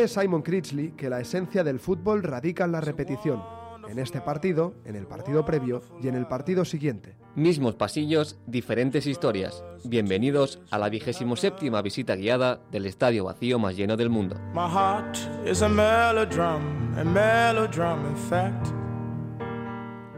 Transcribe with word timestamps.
Dice 0.00 0.22
Simon 0.22 0.40
Critchley 0.40 0.92
que 0.92 1.10
la 1.10 1.20
esencia 1.20 1.62
del 1.62 1.78
fútbol 1.78 2.22
radica 2.22 2.64
en 2.64 2.72
la 2.72 2.80
repetición, 2.80 3.42
en 3.86 3.98
este 3.98 4.22
partido, 4.22 4.72
en 4.86 4.96
el 4.96 5.06
partido 5.06 5.44
previo 5.44 5.82
y 6.02 6.08
en 6.08 6.14
el 6.14 6.26
partido 6.26 6.64
siguiente. 6.64 7.16
Mismos 7.34 7.74
pasillos, 7.74 8.38
diferentes 8.46 9.06
historias. 9.06 9.62
Bienvenidos 9.84 10.58
a 10.70 10.78
la 10.78 10.88
vigésimo 10.88 11.36
séptima 11.36 11.82
visita 11.82 12.16
guiada 12.16 12.62
del 12.72 12.86
estadio 12.86 13.24
vacío 13.24 13.58
más 13.58 13.76
lleno 13.76 13.98
del 13.98 14.08
mundo. 14.08 14.36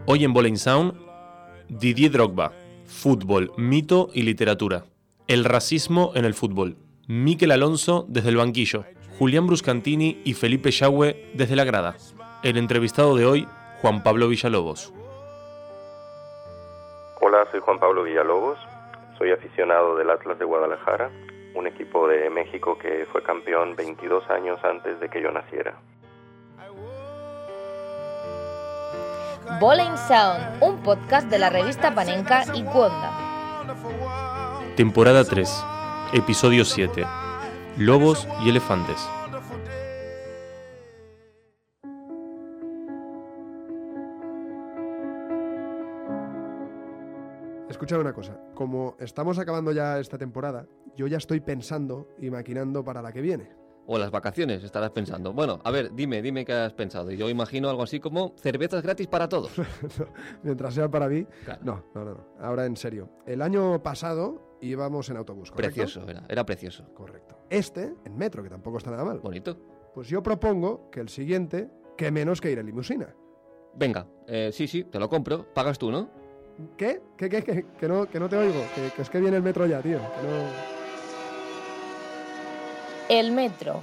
Hoy 0.07 0.25
en 0.25 0.33
Bowling 0.33 0.59
Sound, 0.59 0.95
Didier 1.69 2.13
Drogba, 2.13 2.53
fútbol, 2.87 3.51
mito 3.57 4.11
y 4.15 4.23
literatura. 4.23 4.85
El 5.27 5.45
racismo 5.45 6.13
en 6.15 6.25
el 6.25 6.35
fútbol. 6.35 6.77
Miquel 7.09 7.51
Alonso 7.51 8.07
desde 8.09 8.29
el 8.29 8.37
banquillo, 8.37 8.85
Julián 9.23 9.47
Bruscantini 9.47 10.21
y 10.25 10.35
Felipe 10.35 10.73
Yagüe 10.73 11.31
desde 11.35 11.55
la 11.55 11.63
grada. 11.63 11.95
El 12.43 12.57
entrevistado 12.57 13.15
de 13.15 13.25
hoy, 13.25 13.47
Juan 13.81 14.03
Pablo 14.03 14.27
Villalobos. 14.27 14.93
Hola, 17.21 17.47
soy 17.53 17.61
Juan 17.61 17.79
Pablo 17.79 18.03
Villalobos, 18.03 18.59
soy 19.17 19.31
aficionado 19.31 19.97
del 19.97 20.11
Atlas 20.11 20.41
de 20.41 20.45
Guadalajara, 20.45 21.09
un 21.55 21.69
equipo 21.69 22.09
de 22.09 22.31
México 22.31 22.77
que 22.77 23.07
fue 23.13 23.23
campeón 23.23 23.77
22 23.77 24.29
años 24.29 24.59
antes 24.65 24.99
de 24.99 25.09
que 25.09 25.23
yo 25.23 25.31
naciera. 25.31 25.77
Bowling 29.61 29.97
Sound, 30.09 30.61
un 30.61 30.83
podcast 30.83 31.31
de 31.31 31.39
la 31.39 31.49
revista 31.49 31.95
Panenka 31.95 32.43
y 32.57 32.65
Cuonda. 32.65 33.13
Temporada 34.75 35.23
3, 35.23 35.65
episodio 36.13 36.65
7. 36.65 37.05
Lobos 37.79 38.29
y 38.45 38.51
elefantes. 38.51 39.09
Escucha 47.71 47.99
una 47.99 48.13
cosa, 48.13 48.39
como 48.55 48.95
estamos 49.01 49.39
acabando 49.39 49.73
ya 49.73 49.99
esta 49.99 50.19
temporada, 50.19 50.67
yo 50.97 51.07
ya 51.07 51.17
estoy 51.17 51.41
pensando 51.41 52.09
y 52.19 52.29
maquinando 52.29 52.85
para 52.85 53.01
la 53.01 53.11
que 53.11 53.23
viene. 53.23 53.51
O 53.87 53.99
las 53.99 54.11
vacaciones, 54.11 54.63
estarás 54.63 54.91
pensando. 54.91 55.33
Bueno, 55.33 55.59
a 55.65 55.71
ver, 55.71 55.95
dime, 55.95 56.21
dime 56.21 56.45
qué 56.45 56.53
has 56.53 56.75
pensado. 56.75 57.11
Y 57.11 57.17
yo 57.17 57.31
imagino 57.31 57.71
algo 57.71 57.83
así 57.83 57.99
como 57.99 58.35
cervezas 58.37 58.83
gratis 58.83 59.07
para 59.09 59.31
todos. 59.31 59.51
Mientras 60.43 60.75
sea 60.75 60.91
para 60.91 61.09
mí. 61.09 61.27
No, 61.63 61.83
no, 61.95 62.05
no, 62.05 62.27
Ahora 62.39 62.67
en 62.67 62.77
serio. 62.77 63.09
El 63.27 63.41
año 63.41 63.83
pasado 63.83 64.52
íbamos 64.63 65.11
en 65.11 65.17
autobús. 65.19 65.51
¿correcto? 65.51 65.75
Precioso, 65.75 66.09
era, 66.09 66.25
era 66.29 66.47
precioso. 66.47 66.85
Correcto. 66.95 67.37
Este, 67.51 67.95
en 68.05 68.17
metro, 68.17 68.43
que 68.43 68.49
tampoco 68.49 68.79
está 68.79 68.91
nada 68.91 69.05
mal. 69.05 69.19
Bonito. 69.21 69.59
Pues 69.95 70.09
yo 70.09 70.23
propongo 70.23 70.89
que 70.91 71.01
el 71.01 71.09
siguiente, 71.09 71.69
que 71.97 72.11
menos 72.11 72.41
que 72.41 72.51
ir 72.51 72.59
en 72.59 72.67
limusina. 72.67 73.15
Venga, 73.75 74.07
eh, 74.27 74.51
sí, 74.53 74.67
sí, 74.67 74.85
te 74.85 74.99
lo 74.99 75.09
compro. 75.09 75.53
Pagas 75.53 75.79
tú, 75.79 75.91
¿no? 75.91 76.09
¿Qué? 76.77 77.03
¿Qué, 77.17 77.29
qué, 77.29 77.43
qué? 77.43 77.67
Que 77.79 77.89
no, 77.89 78.07
que 78.07 78.21
no 78.21 78.29
te 78.29 78.37
oigo. 78.37 78.63
Que, 78.75 78.91
que 78.95 79.03
es 79.03 79.11
que 79.11 79.21
viene 79.21 79.37
el 79.37 79.43
metro 79.43 79.67
ya, 79.67 79.83
tío. 79.83 79.99
Que 79.99 80.27
no... 80.27 80.73
El 83.09 83.33
metro. 83.33 83.83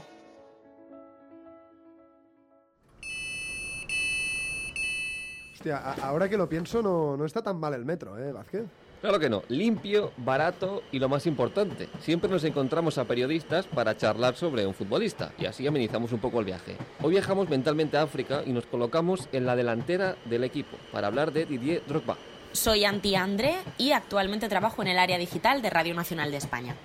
Hostia, 5.54 5.78
ahora 6.02 6.30
que 6.30 6.38
lo 6.38 6.48
pienso, 6.48 6.82
no, 6.82 7.18
no 7.18 7.26
está 7.26 7.44
tan 7.44 7.60
mal 7.60 7.74
el 7.74 7.84
metro, 7.84 8.18
¿eh, 8.18 8.32
Vázquez? 8.32 8.64
Claro 9.02 9.18
que 9.18 9.30
no. 9.30 9.44
Limpio, 9.48 10.12
barato 10.18 10.82
y 10.92 11.00
lo 11.00 11.08
más 11.08 11.26
importante, 11.26 11.88
siempre 12.00 12.30
nos 12.30 12.44
encontramos 12.44 12.98
a 12.98 13.06
periodistas 13.06 13.66
para 13.66 13.96
charlar 13.96 14.36
sobre 14.36 14.68
un 14.68 14.74
futbolista 14.74 15.32
y 15.38 15.46
así 15.46 15.66
amenizamos 15.66 16.12
un 16.12 16.20
poco 16.20 16.40
el 16.40 16.46
viaje. 16.46 16.76
Hoy 17.02 17.12
viajamos 17.12 17.50
mentalmente 17.50 17.96
a 17.96 18.02
África 18.02 18.42
y 18.46 18.52
nos 18.52 18.66
colocamos 18.66 19.30
en 19.32 19.46
la 19.46 19.56
delantera 19.56 20.16
del 20.26 20.44
equipo 20.44 20.76
para 20.92 21.08
hablar 21.08 21.32
de 21.32 21.46
Didier 21.46 21.82
Drogba. 21.88 22.18
Soy 22.52 22.84
Anti 22.84 23.16
André 23.16 23.54
y 23.78 23.94
actualmente 23.94 24.50
trabajo 24.50 24.82
en 24.82 24.90
el 24.90 25.00
área 25.00 25.18
digital 25.18 25.62
de 25.62 25.70
Radio 25.70 25.94
Nacional 25.94 26.32
de 26.32 26.38
España. 26.38 26.76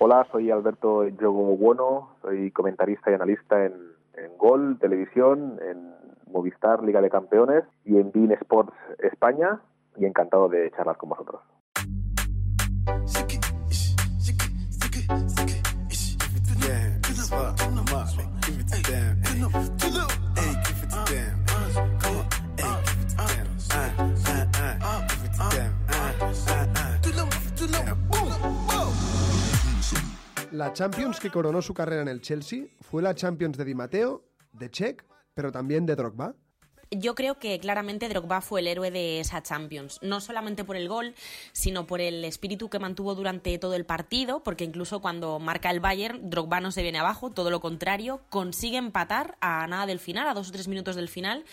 Hola, 0.00 0.26
soy 0.32 0.50
Alberto 0.50 1.06
Yogo 1.06 1.56
Bueno, 1.56 2.16
soy 2.22 2.50
comentarista 2.50 3.12
y 3.12 3.14
analista 3.14 3.64
en, 3.64 3.74
en 4.14 4.36
Gol, 4.36 4.78
Televisión, 4.80 5.60
en 5.62 5.94
Movistar, 6.32 6.82
Liga 6.82 7.00
de 7.00 7.10
Campeones 7.10 7.62
y 7.84 7.98
en 7.98 8.10
Bein 8.10 8.32
Sports 8.32 8.74
España 8.98 9.60
y 9.96 10.06
encantado 10.06 10.48
de 10.48 10.68
charlar 10.72 10.96
con 10.96 11.10
vosotros. 11.10 11.40
La 30.50 30.72
Champions 30.72 31.18
que 31.18 31.30
coronó 31.30 31.62
su 31.62 31.74
carrera 31.74 32.02
en 32.02 32.08
el 32.08 32.20
Chelsea 32.20 32.66
fue 32.80 33.02
la 33.02 33.14
Champions 33.14 33.56
de 33.56 33.64
Di 33.64 33.74
Matteo, 33.74 34.24
de 34.52 34.70
Czech, 34.70 35.04
pero 35.34 35.50
también 35.50 35.86
de 35.86 35.96
Drogba. 35.96 36.34
Yo 36.94 37.14
creo 37.14 37.36
que 37.36 37.58
claramente 37.58 38.06
Drogba 38.10 38.42
fue 38.42 38.60
el 38.60 38.66
héroe 38.66 38.90
de 38.90 39.18
esa 39.18 39.42
Champions, 39.42 39.98
no 40.02 40.20
solamente 40.20 40.62
por 40.62 40.76
el 40.76 40.88
gol, 40.88 41.14
sino 41.52 41.86
por 41.86 42.02
el 42.02 42.22
espíritu 42.22 42.68
que 42.68 42.78
mantuvo 42.78 43.14
durante 43.14 43.56
todo 43.58 43.74
el 43.74 43.86
partido, 43.86 44.42
porque 44.42 44.64
incluso 44.64 45.00
cuando 45.00 45.38
marca 45.38 45.70
el 45.70 45.80
Bayern, 45.80 46.28
Drogba 46.28 46.60
no 46.60 46.70
se 46.70 46.82
viene 46.82 46.98
abajo, 46.98 47.30
todo 47.30 47.48
lo 47.48 47.60
contrario, 47.60 48.20
consigue 48.28 48.76
empatar 48.76 49.36
a 49.40 49.66
nada 49.68 49.86
del 49.86 50.00
final, 50.00 50.28
a 50.28 50.34
dos 50.34 50.50
o 50.50 50.52
tres 50.52 50.68
minutos 50.68 50.94
del 50.94 51.08
final. 51.08 51.44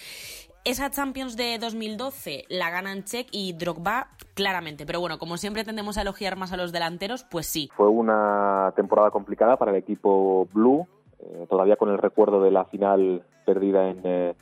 Esa 0.65 0.89
Champions 0.89 1.37
de 1.37 1.57
2012 1.57 2.43
la 2.49 2.69
ganan 2.69 3.05
Czech 3.05 3.29
y 3.31 3.53
Drogba 3.53 4.09
claramente, 4.33 4.85
pero 4.85 4.99
bueno, 4.99 5.19
como 5.19 5.37
siempre 5.37 5.63
tendemos 5.63 5.97
a 5.97 6.01
elogiar 6.01 6.35
más 6.35 6.51
a 6.51 6.57
los 6.57 6.73
delanteros, 6.73 7.23
pues 7.23 7.45
sí. 7.45 7.69
Fue 7.77 7.87
una 7.87 8.73
temporada 8.75 9.09
complicada 9.09 9.55
para 9.55 9.71
el 9.71 9.77
equipo 9.77 10.49
Blue, 10.51 10.85
eh, 11.19 11.47
todavía 11.49 11.77
con 11.77 11.89
el 11.89 11.97
recuerdo 11.97 12.43
de 12.43 12.51
la 12.51 12.65
final 12.65 13.23
perdida 13.45 13.89
en, 13.89 14.01
eh, 14.03 14.35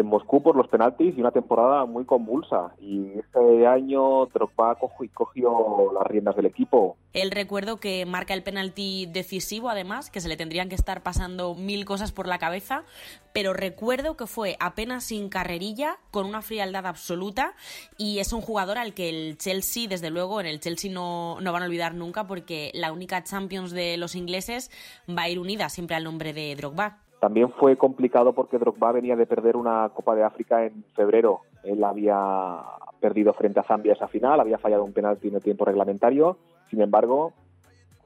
en 0.00 0.06
Moscú 0.06 0.42
por 0.42 0.56
los 0.56 0.68
penaltis 0.68 1.16
y 1.16 1.20
una 1.20 1.30
temporada 1.30 1.84
muy 1.84 2.04
convulsa. 2.04 2.72
Y 2.80 3.18
este 3.18 3.66
año 3.66 4.26
Drogba 4.26 4.76
cogió, 5.14 5.92
las 5.94 6.06
riendas 6.06 6.36
del 6.36 6.46
equipo. 6.46 6.96
El 7.12 7.30
recuerdo 7.30 7.78
que 7.78 8.06
marca 8.06 8.34
el 8.34 8.42
penalti 8.42 9.06
decisivo, 9.06 9.68
además, 9.68 10.10
que 10.10 10.20
se 10.20 10.28
le 10.28 10.36
tendrían 10.36 10.68
que 10.68 10.74
estar 10.74 11.02
pasando 11.02 11.54
mil 11.54 11.84
cosas 11.84 12.12
por 12.12 12.26
la 12.26 12.38
cabeza, 12.38 12.84
pero 13.32 13.52
recuerdo 13.52 14.16
que 14.16 14.26
fue 14.26 14.56
apenas 14.60 15.04
sin 15.04 15.28
carrerilla, 15.28 15.98
con 16.10 16.26
una 16.26 16.42
frialdad 16.42 16.86
absoluta, 16.86 17.54
y 17.98 18.18
es 18.18 18.32
un 18.32 18.40
jugador 18.40 18.78
al 18.78 18.94
que 18.94 19.08
el 19.08 19.38
Chelsea, 19.38 19.88
desde 19.88 20.10
luego, 20.10 20.40
en 20.40 20.46
el 20.46 20.60
Chelsea 20.60 20.90
no, 20.90 21.40
no 21.40 21.52
van 21.52 21.62
a 21.62 21.66
olvidar 21.66 21.94
nunca, 21.94 22.26
porque 22.26 22.70
la 22.74 22.92
única 22.92 23.22
Champions 23.24 23.72
de 23.72 23.96
los 23.96 24.14
ingleses 24.14 24.70
va 25.08 25.22
a 25.22 25.28
ir 25.28 25.38
unida 25.38 25.68
siempre 25.68 25.96
al 25.96 26.04
nombre 26.04 26.32
de 26.32 26.54
Drogba. 26.56 26.98
También 27.20 27.50
fue 27.52 27.76
complicado 27.76 28.32
porque 28.32 28.58
Drogba 28.58 28.92
venía 28.92 29.14
de 29.14 29.26
perder 29.26 29.56
una 29.56 29.90
Copa 29.94 30.14
de 30.14 30.24
África 30.24 30.64
en 30.64 30.84
febrero. 30.94 31.40
Él 31.62 31.84
había 31.84 32.60
perdido 32.98 33.34
frente 33.34 33.60
a 33.60 33.64
Zambia 33.64 33.92
esa 33.92 34.08
final, 34.08 34.40
había 34.40 34.58
fallado 34.58 34.84
un 34.84 34.94
penalti 34.94 35.28
en 35.28 35.34
el 35.34 35.42
tiempo 35.42 35.66
reglamentario. 35.66 36.38
Sin 36.70 36.80
embargo, 36.80 37.34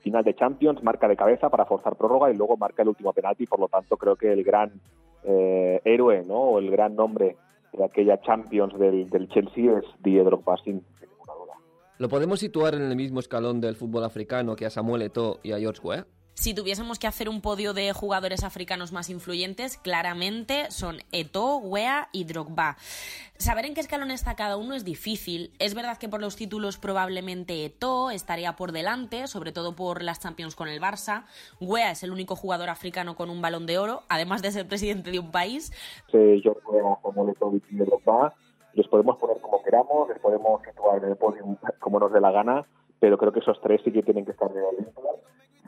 final 0.00 0.25
de 0.25 0.34
Champions, 0.34 0.82
marca 0.82 1.06
de 1.06 1.16
cabeza 1.16 1.49
para 1.49 1.64
forzar 1.64 1.94
prórroga 1.94 2.31
y 2.31 2.37
luego 2.37 2.56
marca 2.56 2.82
el 2.82 2.88
último 2.88 3.12
penalti. 3.12 3.46
Por 3.46 3.61
lo 3.61 3.69
tanto, 3.69 3.96
creo 3.96 4.16
que 4.16 4.32
el 4.32 4.43
gran 4.43 4.72
eh, 5.22 5.81
héroe 5.84 6.25
¿no? 6.26 6.34
o 6.34 6.58
el 6.58 6.70
gran 6.72 6.96
nombre 6.96 7.37
de 7.72 7.84
aquella 7.84 8.20
Champions 8.20 8.76
del, 8.76 9.28
Chelsea 9.28 9.78
es 9.78 9.84
Didier 10.02 10.25
Drogba, 10.25 10.56
sin, 10.58 10.84
sin 10.99 11.08
ninguna 11.08 11.34
duda. 11.34 11.55
¿Lo 11.99 12.08
podemos 12.08 12.40
situar 12.40 12.75
en 12.75 12.82
el 12.82 12.96
mismo 12.96 13.20
escalón 13.20 13.60
del 13.60 13.76
fútbol 13.76 14.02
africano 14.02 14.56
que 14.56 14.67
a 14.67 14.70
Samuel 14.70 15.02
Eto'o 15.02 15.38
y 15.44 15.52
a 15.52 15.58
George 15.58 15.81
Weah? 15.84 16.05
Si 16.34 16.52
tuviésemos 16.52 16.98
que 16.98 17.06
hacer 17.06 17.28
un 17.28 17.40
podio 17.40 17.75
de 17.75 17.92
jugadores 17.92 18.42
africanos 18.42 18.92
más 18.92 19.08
influyentes, 19.08 19.78
claramente 19.78 20.70
son 20.70 20.98
Eto'o, 21.12 21.58
Wea 21.58 22.08
y 22.12 22.25
Drogba. 22.25 22.76
Saber 23.38 23.64
en 23.66 23.75
qué 23.75 23.81
escalón 23.81 24.10
está 24.10 24.34
cada 24.34 24.56
uno 24.56 24.75
es 24.75 24.84
difícil. 24.84 25.52
Es 25.58 25.75
verdad 25.75 25.96
que 25.96 26.08
por 26.08 26.20
los 26.20 26.36
títulos 26.36 26.76
probablemente 26.76 27.64
Eto'o 27.64 28.10
estaría 28.10 28.56
por 28.56 28.72
delante, 28.72 29.28
sobre 29.28 29.52
todo 29.52 29.76
por 29.76 30.02
las 30.02 30.20
Champions 30.20 30.56
con 30.56 30.69
el 30.69 30.81
Barça. 30.81 31.25
Wea 31.60 31.92
es 31.92 32.02
el 32.02 32.10
único 32.10 32.34
jugador 32.34 32.69
africano 32.69 33.14
con 33.14 33.31
un 33.31 33.40
balón 33.40 33.66
de 33.66 33.78
oro, 33.78 34.02
además 34.08 34.42
de 34.42 34.50
ser 34.50 34.66
presidente 34.66 35.12
de 35.12 35.20
un 35.20 35.31
país. 35.31 35.72
Yo 36.12 36.54
creo 36.54 36.98
como 37.00 37.26
Letovic 37.26 37.64
y 37.70 37.76
Drogba, 37.76 38.34
les 38.75 38.88
podemos 38.88 39.16
poner 39.19 39.40
como 39.40 39.62
queramos, 39.62 40.08
les 40.08 40.19
podemos 40.19 40.60
situar 40.62 40.98
en 41.02 41.10
el 41.10 41.16
podium 41.16 41.56
como 41.78 42.00
nos 42.00 42.12
dé 42.12 42.20
la 42.20 42.32
gana, 42.32 42.66
pero 42.98 43.19
creo 43.19 43.32
que 43.32 43.38
esos 43.38 43.60
tres 43.60 43.81
sí 43.84 43.92
que 43.92 44.02
tienen 44.02 44.25
que 44.25 44.32
estar 44.32 44.50
Olimpo. 44.50 45.04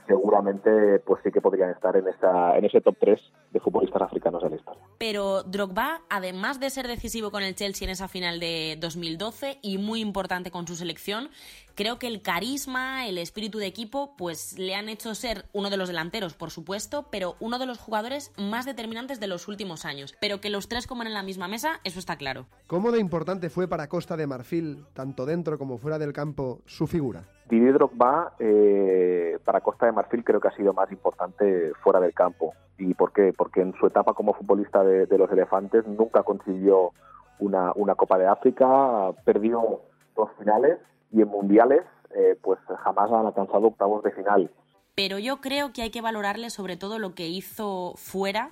Seguramente 0.07 1.01
pues 1.01 1.21
sí 1.25 1.31
que 1.31 1.41
podrían 1.41 1.71
estar 1.71 1.97
en 1.97 2.07
esa 2.09 2.57
en 2.57 2.65
ese 2.65 2.81
top 2.81 2.97
3 3.01 3.21
de 3.53 3.61
futbolistas 3.61 4.03
africanos 4.03 4.43
de 4.43 4.51
la 4.51 4.57
historia. 4.57 4.83
Pero 4.99 5.43
Drogba, 5.43 6.03
además 6.09 6.61
de 6.61 6.71
ser 6.71 6.87
decisivo 6.87 7.31
con 7.31 7.43
el 7.43 7.55
Chelsea 7.55 7.87
en 7.87 7.91
esa 7.91 8.09
final 8.09 8.41
de 8.41 8.77
2012 8.81 9.59
y 9.63 9.79
muy 9.79 10.01
importante 10.01 10.51
con 10.51 10.67
su 10.67 10.75
selección, 10.75 11.31
creo 11.75 11.99
que 11.99 12.07
el 12.07 12.23
carisma, 12.23 13.07
el 13.07 13.19
espíritu 13.19 13.59
de 13.59 13.67
equipo, 13.67 14.15
pues 14.17 14.59
le 14.59 14.75
han 14.75 14.89
hecho 14.89 15.15
ser 15.15 15.47
uno 15.53 15.71
de 15.71 15.77
los 15.77 15.89
delanteros, 15.89 16.35
por 16.35 16.51
supuesto, 16.51 17.07
pero 17.11 17.37
uno 17.41 17.59
de 17.59 17.67
los 17.67 17.79
jugadores 17.79 18.33
más 18.39 18.65
determinantes 18.65 19.21
de 19.21 19.27
los 19.27 19.49
últimos 19.49 19.85
años. 19.85 20.15
Pero 20.21 20.41
que 20.41 20.51
los 20.51 20.69
tres 20.69 20.87
coman 20.87 21.07
en 21.07 21.15
la 21.15 21.23
misma 21.23 21.49
mesa, 21.49 21.81
eso 21.85 21.99
está 21.99 22.17
claro. 22.17 22.47
¿Cómo 22.67 22.93
de 22.93 23.01
importante 23.01 23.51
fue 23.51 23.69
para 23.69 23.89
Costa 23.89 24.17
de 24.17 24.27
Marfil, 24.27 24.85
tanto 24.95 25.27
dentro 25.27 25.59
como 25.59 25.79
fuera 25.79 25.99
del 25.99 26.13
campo, 26.13 26.61
su 26.67 26.87
figura? 26.87 27.25
Didier 27.49 27.75
Drogba 27.75 28.33
eh, 28.39 29.39
para 29.45 29.61
Costa 29.61 29.87
de 29.87 29.93
Marfil 29.93 30.25
creo 30.25 30.41
que 30.41 30.49
ha 30.49 30.57
sido 30.57 30.73
más 30.73 30.91
importante 30.91 31.73
fuera 31.83 32.01
del 32.01 32.13
campo. 32.13 32.55
¿Y 32.79 32.95
por 32.95 33.13
qué? 33.13 33.33
Porque 33.37 33.61
en 33.61 33.73
su 33.75 33.87
etapa 33.87 34.15
como 34.15 34.35
futbolista 34.35 34.83
de, 34.83 35.07
los 35.19 35.31
Elefantes 35.31 35.87
nunca 35.87 36.23
consiguió 36.23 36.93
una, 37.39 37.73
una, 37.75 37.95
Copa 37.95 38.19
de 38.19 38.27
África, 38.27 39.13
perdió 39.25 39.81
dos 40.15 40.31
finales 40.39 40.79
y 41.13 41.23
en 41.23 41.29
mundiales 41.29 41.83
eh, 42.15 42.37
pues 42.43 42.59
jamás 42.83 43.11
han 43.13 43.27
alcanzado 43.27 43.69
octavos 43.69 44.03
de 44.03 44.11
final. 44.11 44.51
Pero 44.95 45.19
yo 45.19 45.41
creo 45.41 45.73
que 45.73 45.83
hay 45.83 45.91
que 45.91 46.01
valorarle 46.01 46.51
sobre 46.51 46.77
todo 46.77 46.99
lo 46.99 47.15
que 47.15 47.29
hizo 47.29 47.95
fuera 47.97 48.51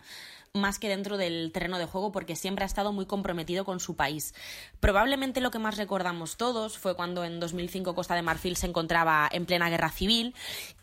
más 0.55 0.79
que 0.79 0.89
dentro 0.89 1.17
del 1.17 1.51
terreno 1.51 1.79
de 1.79 1.87
juego 1.87 2.12
porque 2.12 2.37
siempre 2.37 2.62
ha 2.62 2.67
estado 2.67 2.93
muy 2.93 3.06
comprometido 3.06 3.65
con 3.65 3.81
su 3.81 3.97
país. 3.97 4.35
Probablemente 4.79 5.41
lo 5.41 5.51
que 5.51 5.59
más 5.59 5.77
recordamos 5.77 6.37
todos 6.37 6.79
fue 6.79 6.95
cuando 6.95 7.25
en 7.25 7.41
2005 7.41 7.97
Costa 7.97 8.15
de 8.15 8.23
Marfil 8.23 8.56
se 8.56 8.69
encontraba 8.69 9.29
en 9.33 9.47
plena 9.47 9.69
guerra 9.69 9.91
civil 9.91 10.33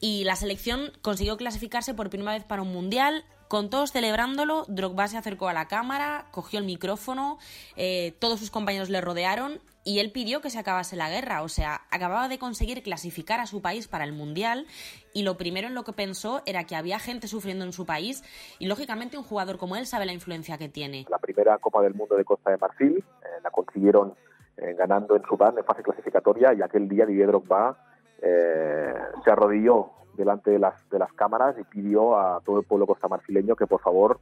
y 0.02 0.26
la 0.26 0.36
selección 0.36 0.92
consiguió 1.02 1.38
clasificarse 1.38 1.94
por 1.94 2.10
primera 2.10 2.34
vez 2.34 2.44
para 2.44 2.64
un 2.64 2.74
mundial. 2.74 3.24
Con 3.52 3.70
todos 3.70 3.92
celebrándolo, 3.92 4.64
Drogba 4.70 5.10
se 5.10 5.18
acercó 5.18 5.50
a 5.50 5.54
la 5.54 5.68
cámara, 5.68 6.28
cogió 6.32 6.58
el 6.58 6.64
micrófono, 6.64 7.38
eh, 7.76 8.14
todos 8.20 8.40
sus 8.40 8.50
compañeros 8.50 8.90
le 8.90 9.02
rodearon 9.02 9.60
y 9.84 10.00
él 10.00 10.14
pidió 10.14 10.40
que 10.40 10.50
se 10.50 10.58
acabase 10.58 10.96
la 10.96 11.10
guerra, 11.10 11.42
o 11.42 11.50
sea, 11.50 11.82
acababa 11.92 12.30
de 12.30 12.40
conseguir 12.40 12.82
clasificar 12.82 13.42
a 13.42 13.48
su 13.48 13.62
país 13.62 13.90
para 13.90 14.06
el 14.06 14.14
Mundial 14.14 14.68
y 15.14 15.24
lo 15.24 15.36
primero 15.36 15.68
en 15.68 15.76
lo 15.76 15.84
que 15.84 15.92
pensó 15.92 16.42
era 16.46 16.64
que 16.64 16.78
había 16.78 16.98
gente 16.98 17.28
sufriendo 17.28 17.66
en 17.66 17.74
su 17.74 17.86
país 17.86 18.24
y 18.58 18.68
lógicamente 18.68 19.18
un 19.18 19.26
jugador 19.26 19.58
como 19.58 19.76
él 19.76 19.86
sabe 19.86 20.06
la 20.06 20.14
influencia 20.14 20.58
que 20.58 20.70
tiene. 20.70 21.06
La 21.10 21.20
primera 21.20 21.58
Copa 21.58 21.82
del 21.82 21.94
Mundo 21.94 22.16
de 22.16 22.24
Costa 22.24 22.52
de 22.52 22.58
Marfil 22.58 23.00
eh, 23.00 23.28
la 23.44 23.52
consiguieron 23.52 24.14
eh, 24.56 24.76
ganando 24.78 25.18
en 25.18 25.24
Sudán 25.24 25.58
en 25.58 25.66
fase 25.66 25.84
clasificatoria 25.84 26.54
y 26.54 26.62
aquel 26.62 26.88
día 26.88 27.06
Didier 27.06 27.28
Drogba 27.28 27.78
se 28.22 29.30
arrodilló 29.30 30.01
delante 30.16 30.52
de 30.52 30.60
las, 30.60 30.90
de 30.90 31.00
las 31.00 31.12
cámaras 31.14 31.58
y 31.60 31.64
pidió 31.64 32.18
a 32.18 32.42
todo 32.42 32.60
el 32.60 32.66
pueblo 32.66 32.88
costamarfileño 32.88 33.56
que 33.56 33.68
por 33.68 33.82
favor 33.82 34.20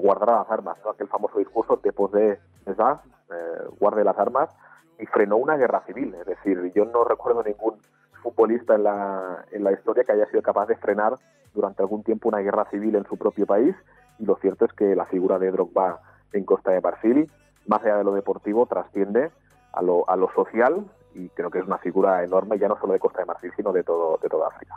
guardara 0.00 0.38
las 0.38 0.50
armas, 0.50 0.78
aquel 0.90 1.06
famoso 1.06 1.38
discurso 1.38 1.78
después 1.82 2.10
de 2.12 2.38
¿verdad? 2.64 3.00
Eh, 3.30 3.68
guarde 3.78 4.04
las 4.04 4.18
armas 4.18 4.50
y 4.98 5.06
frenó 5.06 5.36
una 5.36 5.56
guerra 5.56 5.82
civil. 5.86 6.14
Es 6.14 6.26
decir, 6.26 6.72
yo 6.74 6.84
no 6.84 7.04
recuerdo 7.04 7.42
ningún 7.42 7.76
futbolista 8.22 8.74
en 8.74 8.84
la, 8.84 9.44
en 9.50 9.64
la 9.64 9.72
historia 9.72 10.04
que 10.04 10.12
haya 10.12 10.26
sido 10.26 10.42
capaz 10.42 10.66
de 10.66 10.76
frenar 10.76 11.14
durante 11.52 11.82
algún 11.82 12.02
tiempo 12.02 12.28
una 12.28 12.38
guerra 12.38 12.64
civil 12.70 12.94
en 12.94 13.04
su 13.04 13.16
propio 13.16 13.46
país 13.46 13.74
y 14.18 14.24
lo 14.24 14.36
cierto 14.36 14.64
es 14.64 14.72
que 14.72 14.94
la 14.94 15.06
figura 15.06 15.38
de 15.38 15.50
Drogba 15.50 16.00
en 16.32 16.44
Costa 16.44 16.70
de 16.70 16.80
Marfil, 16.80 17.30
más 17.66 17.82
allá 17.82 17.98
de 17.98 18.04
lo 18.04 18.14
deportivo, 18.14 18.66
trasciende 18.66 19.30
a 19.72 19.82
lo, 19.82 20.08
a 20.08 20.16
lo 20.16 20.30
social 20.32 20.84
y 21.14 21.28
creo 21.30 21.50
que 21.50 21.58
es 21.58 21.66
una 21.66 21.78
figura 21.78 22.22
enorme 22.22 22.58
ya 22.58 22.68
no 22.68 22.78
solo 22.78 22.92
de 22.92 22.98
Costa 22.98 23.20
de 23.20 23.26
Marfil, 23.26 23.52
sino 23.56 23.72
de, 23.72 23.82
todo, 23.82 24.18
de 24.20 24.28
toda 24.28 24.48
África. 24.48 24.74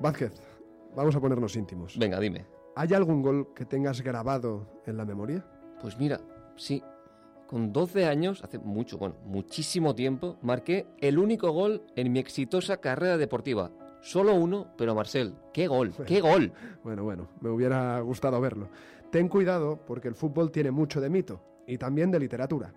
Vázquez, 0.00 0.32
vamos 0.94 1.16
a 1.16 1.20
ponernos 1.20 1.56
íntimos. 1.56 1.98
Venga, 1.98 2.20
dime. 2.20 2.46
¿Hay 2.76 2.94
algún 2.94 3.22
gol 3.22 3.52
que 3.54 3.64
tengas 3.64 4.00
grabado 4.00 4.68
en 4.86 4.96
la 4.96 5.04
memoria? 5.04 5.44
Pues 5.80 5.98
mira, 5.98 6.20
sí. 6.56 6.82
Con 7.48 7.72
12 7.72 8.06
años, 8.06 8.44
hace 8.44 8.58
mucho, 8.58 8.98
bueno, 8.98 9.16
muchísimo 9.24 9.94
tiempo, 9.94 10.36
marqué 10.42 10.86
el 10.98 11.18
único 11.18 11.50
gol 11.50 11.82
en 11.96 12.12
mi 12.12 12.18
exitosa 12.20 12.76
carrera 12.76 13.16
deportiva. 13.16 13.72
Solo 14.00 14.34
uno, 14.34 14.68
pero 14.76 14.94
Marcel, 14.94 15.34
qué 15.52 15.66
gol, 15.66 15.92
qué 16.06 16.20
gol. 16.20 16.52
Bueno, 16.84 17.02
bueno, 17.02 17.28
me 17.40 17.50
hubiera 17.50 17.98
gustado 18.00 18.40
verlo. 18.40 18.68
Ten 19.10 19.28
cuidado 19.28 19.80
porque 19.84 20.08
el 20.08 20.14
fútbol 20.14 20.52
tiene 20.52 20.70
mucho 20.70 21.00
de 21.00 21.10
mito 21.10 21.40
y 21.66 21.78
también 21.78 22.10
de 22.10 22.20
literatura. 22.20 22.72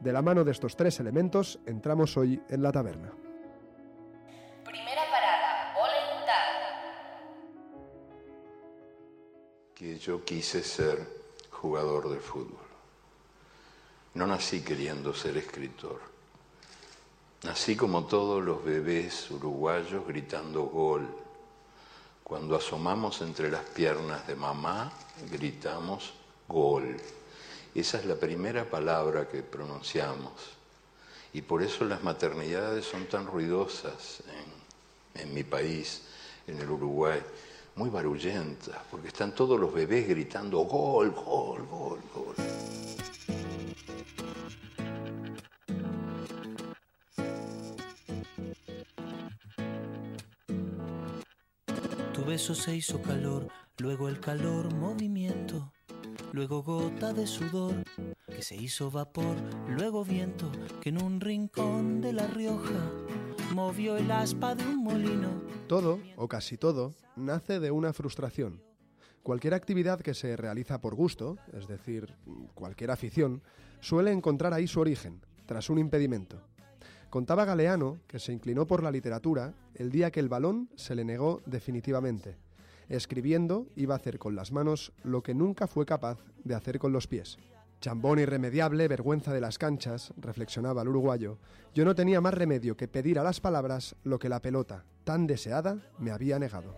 De 0.00 0.12
la 0.12 0.22
mano 0.22 0.44
de 0.44 0.52
estos 0.52 0.76
tres 0.76 0.98
elementos 1.00 1.60
entramos 1.66 2.16
hoy 2.16 2.40
en 2.48 2.62
la 2.62 2.72
taberna. 2.72 3.12
Que 9.82 9.98
yo 9.98 10.24
quise 10.24 10.62
ser 10.62 11.04
jugador 11.50 12.08
de 12.08 12.20
fútbol. 12.20 12.70
No 14.14 14.28
nací 14.28 14.60
queriendo 14.60 15.12
ser 15.12 15.36
escritor. 15.36 15.98
Nací 17.42 17.74
como 17.74 18.04
todos 18.04 18.44
los 18.44 18.64
bebés 18.64 19.28
uruguayos 19.32 20.06
gritando 20.06 20.66
gol. 20.66 21.04
Cuando 22.22 22.54
asomamos 22.54 23.22
entre 23.22 23.50
las 23.50 23.64
piernas 23.64 24.24
de 24.28 24.36
mamá, 24.36 24.92
gritamos 25.28 26.12
gol. 26.46 26.96
Esa 27.74 27.98
es 27.98 28.06
la 28.06 28.14
primera 28.14 28.64
palabra 28.64 29.28
que 29.28 29.42
pronunciamos. 29.42 30.32
Y 31.32 31.42
por 31.42 31.60
eso 31.60 31.84
las 31.86 32.04
maternidades 32.04 32.84
son 32.84 33.06
tan 33.06 33.26
ruidosas 33.26 34.22
en, 35.16 35.22
en 35.22 35.34
mi 35.34 35.42
país, 35.42 36.02
en 36.46 36.60
el 36.60 36.70
Uruguay 36.70 37.20
muy 37.76 37.90
barullenta, 37.90 38.82
porque 38.90 39.08
están 39.08 39.34
todos 39.34 39.58
los 39.58 39.72
bebés 39.72 40.08
gritando 40.08 40.58
gol, 40.60 41.10
gol, 41.10 41.66
gol, 41.66 42.00
gol. 42.14 42.34
Tu 52.12 52.24
beso 52.24 52.54
se 52.54 52.76
hizo 52.76 53.00
calor, 53.00 53.48
luego 53.78 54.08
el 54.08 54.20
calor 54.20 54.72
movimiento, 54.74 55.72
luego 56.32 56.62
gota 56.62 57.12
de 57.12 57.26
sudor 57.26 57.82
que 58.28 58.42
se 58.42 58.54
hizo 58.56 58.90
vapor, 58.90 59.36
luego 59.68 60.04
viento 60.04 60.50
que 60.80 60.90
en 60.90 61.02
un 61.02 61.20
rincón 61.20 62.00
de 62.00 62.12
La 62.12 62.26
Rioja 62.26 62.92
movió 63.54 63.96
el 63.96 64.10
aspa 64.10 64.54
de 64.54 64.64
un 64.64 64.82
molino. 64.84 65.42
Todo, 65.68 66.00
o 66.16 66.28
casi 66.28 66.56
todo, 66.56 66.94
nace 67.16 67.60
de 67.60 67.70
una 67.70 67.92
frustración. 67.92 68.62
Cualquier 69.22 69.54
actividad 69.54 70.00
que 70.00 70.14
se 70.14 70.36
realiza 70.36 70.80
por 70.80 70.94
gusto, 70.94 71.36
es 71.52 71.68
decir, 71.68 72.14
cualquier 72.54 72.90
afición, 72.90 73.42
suele 73.80 74.10
encontrar 74.10 74.52
ahí 74.52 74.66
su 74.66 74.80
origen, 74.80 75.20
tras 75.46 75.70
un 75.70 75.78
impedimento. 75.78 76.40
Contaba 77.10 77.44
Galeano 77.44 78.00
que 78.06 78.18
se 78.18 78.32
inclinó 78.32 78.66
por 78.66 78.82
la 78.82 78.90
literatura 78.90 79.54
el 79.74 79.90
día 79.90 80.10
que 80.10 80.20
el 80.20 80.28
balón 80.28 80.70
se 80.76 80.94
le 80.94 81.04
negó 81.04 81.42
definitivamente. 81.46 82.36
Escribiendo 82.88 83.66
iba 83.76 83.94
a 83.94 83.98
hacer 83.98 84.18
con 84.18 84.34
las 84.34 84.50
manos 84.50 84.92
lo 85.04 85.22
que 85.22 85.34
nunca 85.34 85.66
fue 85.66 85.86
capaz 85.86 86.18
de 86.42 86.54
hacer 86.54 86.78
con 86.78 86.92
los 86.92 87.06
pies. 87.06 87.38
Chambón 87.82 88.20
irremediable, 88.20 88.86
vergüenza 88.86 89.34
de 89.34 89.40
las 89.40 89.58
canchas, 89.58 90.14
reflexionaba 90.16 90.82
el 90.82 90.88
uruguayo, 90.88 91.38
yo 91.74 91.84
no 91.84 91.96
tenía 91.96 92.20
más 92.20 92.32
remedio 92.32 92.76
que 92.76 92.86
pedir 92.86 93.18
a 93.18 93.24
las 93.24 93.40
palabras 93.40 93.96
lo 94.04 94.20
que 94.20 94.28
la 94.28 94.40
pelota, 94.40 94.84
tan 95.02 95.26
deseada, 95.26 95.78
me 95.98 96.12
había 96.12 96.38
negado. 96.38 96.76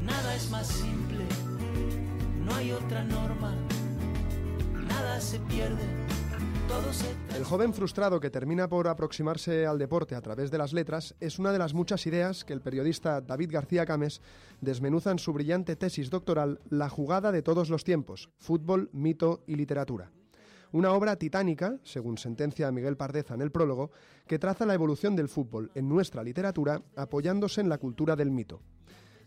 Nada 0.00 0.36
es 0.36 0.48
más 0.50 0.68
simple, 0.68 1.24
no 2.44 2.54
hay 2.54 2.70
otra 2.70 3.02
norma, 3.02 3.56
nada 4.86 5.20
se 5.20 5.40
pierde 5.40 6.13
el 7.36 7.44
joven 7.44 7.74
frustrado 7.74 8.20
que 8.20 8.30
termina 8.30 8.68
por 8.68 8.88
aproximarse 8.88 9.66
al 9.66 9.78
deporte 9.78 10.14
a 10.14 10.20
través 10.20 10.50
de 10.50 10.58
las 10.58 10.72
letras 10.72 11.14
es 11.20 11.38
una 11.38 11.52
de 11.52 11.58
las 11.58 11.74
muchas 11.74 12.06
ideas 12.06 12.44
que 12.44 12.52
el 12.52 12.60
periodista 12.60 13.20
David 13.20 13.50
García 13.52 13.84
Cames 13.84 14.22
desmenuza 14.60 15.10
en 15.10 15.18
su 15.18 15.32
brillante 15.32 15.76
tesis 15.76 16.10
doctoral 16.10 16.60
La 16.70 16.88
jugada 16.88 17.32
de 17.32 17.42
todos 17.42 17.70
los 17.70 17.84
tiempos, 17.84 18.30
fútbol, 18.38 18.88
mito 18.92 19.42
y 19.46 19.56
literatura. 19.56 20.10
Una 20.72 20.92
obra 20.92 21.16
titánica, 21.16 21.78
según 21.84 22.18
sentencia 22.18 22.72
Miguel 22.72 22.96
Pardeza 22.96 23.34
en 23.34 23.42
el 23.42 23.52
prólogo, 23.52 23.90
que 24.26 24.38
traza 24.38 24.66
la 24.66 24.74
evolución 24.74 25.14
del 25.14 25.28
fútbol 25.28 25.70
en 25.74 25.88
nuestra 25.88 26.22
literatura 26.22 26.82
apoyándose 26.96 27.60
en 27.60 27.68
la 27.68 27.78
cultura 27.78 28.16
del 28.16 28.30
mito. 28.30 28.60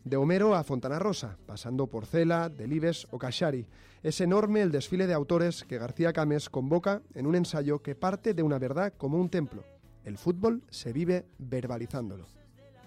De 0.07 0.15
Homero 0.15 0.55
a 0.55 0.63
Fontana 0.63 0.99
Rosa, 0.99 1.35
pasando 1.45 1.87
por 1.87 2.05
Cela, 2.05 2.47
Delibes 2.47 3.09
o 3.11 3.17
Cachari, 3.17 3.67
es 4.03 4.21
enorme 4.21 4.61
el 4.61 4.71
desfile 4.71 5.05
de 5.05 5.13
autores 5.13 5.65
que 5.65 5.77
García 5.77 6.13
Cames 6.13 6.49
convoca 6.49 7.01
en 7.13 7.27
un 7.27 7.35
ensayo 7.35 7.81
que 7.81 7.93
parte 7.93 8.33
de 8.33 8.41
una 8.41 8.57
verdad 8.57 8.93
como 8.97 9.19
un 9.19 9.27
templo. 9.27 9.65
El 10.05 10.17
fútbol 10.17 10.63
se 10.69 10.93
vive 10.93 11.25
verbalizándolo. 11.39 12.25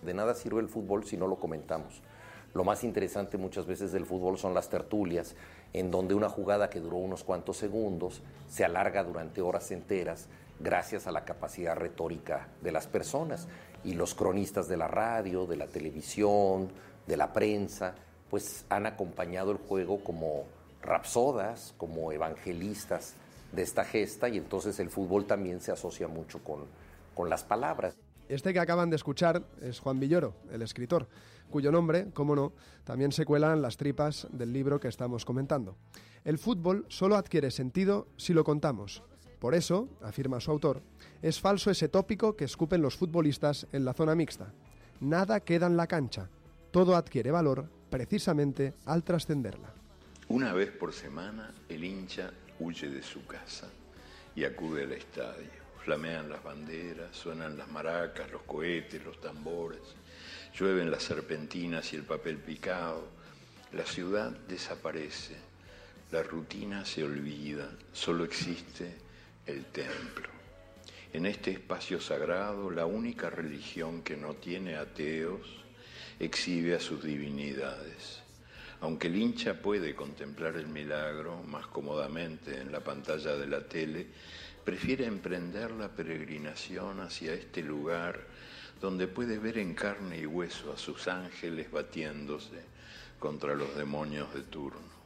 De 0.00 0.14
nada 0.14 0.32
sirve 0.32 0.62
el 0.62 0.68
fútbol 0.70 1.04
si 1.04 1.18
no 1.18 1.26
lo 1.26 1.36
comentamos. 1.38 2.00
Lo 2.54 2.64
más 2.64 2.84
interesante 2.84 3.36
muchas 3.36 3.66
veces 3.66 3.92
del 3.92 4.06
fútbol 4.06 4.38
son 4.38 4.54
las 4.54 4.70
tertulias, 4.70 5.36
en 5.74 5.90
donde 5.90 6.14
una 6.14 6.30
jugada 6.30 6.70
que 6.70 6.80
duró 6.80 6.96
unos 6.96 7.22
cuantos 7.22 7.58
segundos 7.58 8.22
se 8.48 8.64
alarga 8.64 9.04
durante 9.04 9.42
horas 9.42 9.70
enteras 9.72 10.26
gracias 10.58 11.06
a 11.06 11.12
la 11.12 11.26
capacidad 11.26 11.76
retórica 11.76 12.48
de 12.62 12.72
las 12.72 12.86
personas. 12.86 13.46
Y 13.84 13.94
los 13.94 14.14
cronistas 14.14 14.68
de 14.68 14.76
la 14.76 14.88
radio, 14.88 15.46
de 15.46 15.56
la 15.56 15.66
televisión, 15.66 16.70
de 17.06 17.16
la 17.16 17.32
prensa, 17.32 17.94
pues 18.28 18.64
han 18.68 18.86
acompañado 18.86 19.50
el 19.50 19.58
juego 19.58 20.02
como 20.04 20.44
rapsodas, 20.82 21.74
como 21.76 22.12
evangelistas 22.12 23.14
de 23.52 23.62
esta 23.62 23.84
gesta 23.84 24.28
y 24.28 24.38
entonces 24.38 24.78
el 24.80 24.90
fútbol 24.90 25.26
también 25.26 25.60
se 25.60 25.72
asocia 25.72 26.08
mucho 26.08 26.42
con, 26.42 26.66
con 27.14 27.28
las 27.28 27.42
palabras. 27.44 27.96
Este 28.28 28.52
que 28.52 28.60
acaban 28.60 28.90
de 28.90 28.96
escuchar 28.96 29.42
es 29.60 29.80
Juan 29.80 29.98
Villoro, 29.98 30.34
el 30.52 30.62
escritor, 30.62 31.08
cuyo 31.50 31.72
nombre, 31.72 32.10
como 32.14 32.36
no, 32.36 32.52
también 32.84 33.10
se 33.10 33.24
cuela 33.24 33.52
en 33.52 33.60
las 33.60 33.76
tripas 33.76 34.28
del 34.30 34.52
libro 34.52 34.78
que 34.78 34.86
estamos 34.86 35.24
comentando. 35.24 35.76
El 36.24 36.38
fútbol 36.38 36.86
solo 36.88 37.16
adquiere 37.16 37.50
sentido 37.50 38.06
si 38.16 38.32
lo 38.32 38.44
contamos. 38.44 39.02
Por 39.40 39.54
eso, 39.54 39.88
afirma 40.02 40.38
su 40.38 40.50
autor, 40.50 40.82
es 41.22 41.40
falso 41.40 41.70
ese 41.70 41.88
tópico 41.88 42.36
que 42.36 42.44
escupen 42.44 42.82
los 42.82 42.96
futbolistas 42.96 43.66
en 43.72 43.84
la 43.84 43.94
zona 43.94 44.14
mixta. 44.14 44.52
Nada 45.00 45.40
queda 45.40 45.66
en 45.66 45.76
la 45.76 45.86
cancha, 45.86 46.28
todo 46.70 46.96
adquiere 46.96 47.30
valor 47.30 47.68
precisamente 47.90 48.74
al 48.86 49.02
trascenderla. 49.02 49.72
Una 50.28 50.52
vez 50.52 50.70
por 50.70 50.92
semana 50.92 51.52
el 51.68 51.84
hincha 51.84 52.30
huye 52.60 52.88
de 52.88 53.02
su 53.02 53.26
casa 53.26 53.68
y 54.34 54.44
acude 54.44 54.84
al 54.84 54.92
estadio. 54.92 55.60
Flamean 55.84 56.28
las 56.28 56.44
banderas, 56.44 57.16
suenan 57.16 57.56
las 57.56 57.68
maracas, 57.68 58.30
los 58.30 58.42
cohetes, 58.42 59.02
los 59.04 59.20
tambores, 59.20 59.80
llueven 60.56 60.90
las 60.90 61.02
serpentinas 61.02 61.92
y 61.92 61.96
el 61.96 62.02
papel 62.02 62.36
picado. 62.36 63.08
La 63.72 63.84
ciudad 63.84 64.30
desaparece, 64.30 65.36
la 66.12 66.22
rutina 66.22 66.84
se 66.84 67.02
olvida, 67.02 67.70
solo 67.92 68.24
existe 68.24 68.94
el 69.46 69.64
templo. 69.66 70.28
En 71.12 71.26
este 71.26 71.50
espacio 71.52 72.00
sagrado, 72.00 72.70
la 72.70 72.86
única 72.86 73.30
religión 73.30 74.02
que 74.02 74.16
no 74.16 74.34
tiene 74.34 74.76
ateos 74.76 75.59
exhibe 76.20 76.74
a 76.74 76.80
sus 76.80 77.02
divinidades. 77.02 78.20
Aunque 78.82 79.08
el 79.08 79.16
hincha 79.16 79.60
puede 79.60 79.94
contemplar 79.94 80.56
el 80.56 80.68
milagro 80.68 81.42
más 81.42 81.66
cómodamente 81.66 82.60
en 82.60 82.70
la 82.70 82.80
pantalla 82.80 83.36
de 83.36 83.46
la 83.46 83.66
tele, 83.66 84.06
prefiere 84.64 85.06
emprender 85.06 85.70
la 85.72 85.88
peregrinación 85.88 87.00
hacia 87.00 87.32
este 87.32 87.62
lugar 87.62 88.20
donde 88.80 89.08
puede 89.08 89.38
ver 89.38 89.58
en 89.58 89.74
carne 89.74 90.18
y 90.18 90.26
hueso 90.26 90.72
a 90.72 90.78
sus 90.78 91.08
ángeles 91.08 91.70
batiéndose 91.70 92.62
contra 93.18 93.54
los 93.54 93.74
demonios 93.76 94.32
de 94.34 94.42
turno. 94.42 95.00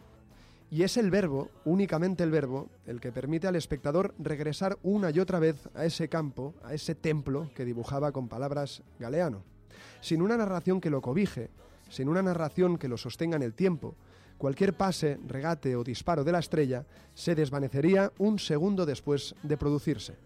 Y 0.71 0.83
es 0.83 0.97
el 0.97 1.11
verbo, 1.11 1.51
únicamente 1.65 2.25
el 2.25 2.31
verbo, 2.31 2.69
el 2.87 3.01
que 3.01 3.13
permite 3.13 3.47
al 3.47 3.57
espectador 3.57 4.15
regresar 4.19 4.79
una 4.83 5.11
y 5.11 5.21
otra 5.21 5.39
vez 5.39 5.69
a 5.75 5.85
ese 5.85 6.09
campo, 6.09 6.55
a 6.65 6.75
ese 6.75 6.95
templo 6.95 7.51
que 7.55 7.65
dibujaba 7.65 8.11
con 8.13 8.29
palabras 8.29 8.83
Galeano. 8.99 9.54
Sin 10.01 10.23
una 10.23 10.37
narración 10.37 10.81
que 10.81 10.91
lo 10.91 11.01
cobije, 11.01 11.51
sin 11.89 12.09
una 12.09 12.23
narración 12.23 12.79
que 12.79 12.89
lo 12.89 12.97
sostenga 12.97 13.37
en 13.37 13.43
el 13.43 13.55
tiempo, 13.55 13.95
cualquier 14.39 14.75
pase, 14.75 15.19
regate 15.27 15.77
o 15.77 15.85
disparo 15.85 16.25
de 16.25 16.33
la 16.33 16.41
estrella 16.41 16.85
se 17.15 17.35
desvanecería 17.35 18.13
un 18.19 18.39
segundo 18.39 18.87
después 18.87 19.35
de 19.43 19.57
producirse. 19.57 20.17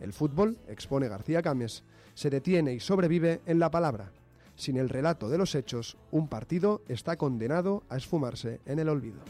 El 0.00 0.12
fútbol, 0.12 0.58
expone 0.68 1.08
García 1.08 1.42
Cames, 1.42 1.84
se 2.14 2.30
detiene 2.30 2.74
y 2.74 2.80
sobrevive 2.80 3.40
en 3.46 3.58
la 3.58 3.70
palabra. 3.70 4.10
Sin 4.56 4.76
el 4.76 4.88
relato 4.88 5.28
de 5.28 5.38
los 5.38 5.54
hechos, 5.54 5.96
un 6.10 6.28
partido 6.28 6.82
está 6.88 7.16
condenado 7.16 7.82
a 7.88 7.96
esfumarse 7.96 8.60
en 8.66 8.78
el 8.78 8.88
olvido. 8.88 9.20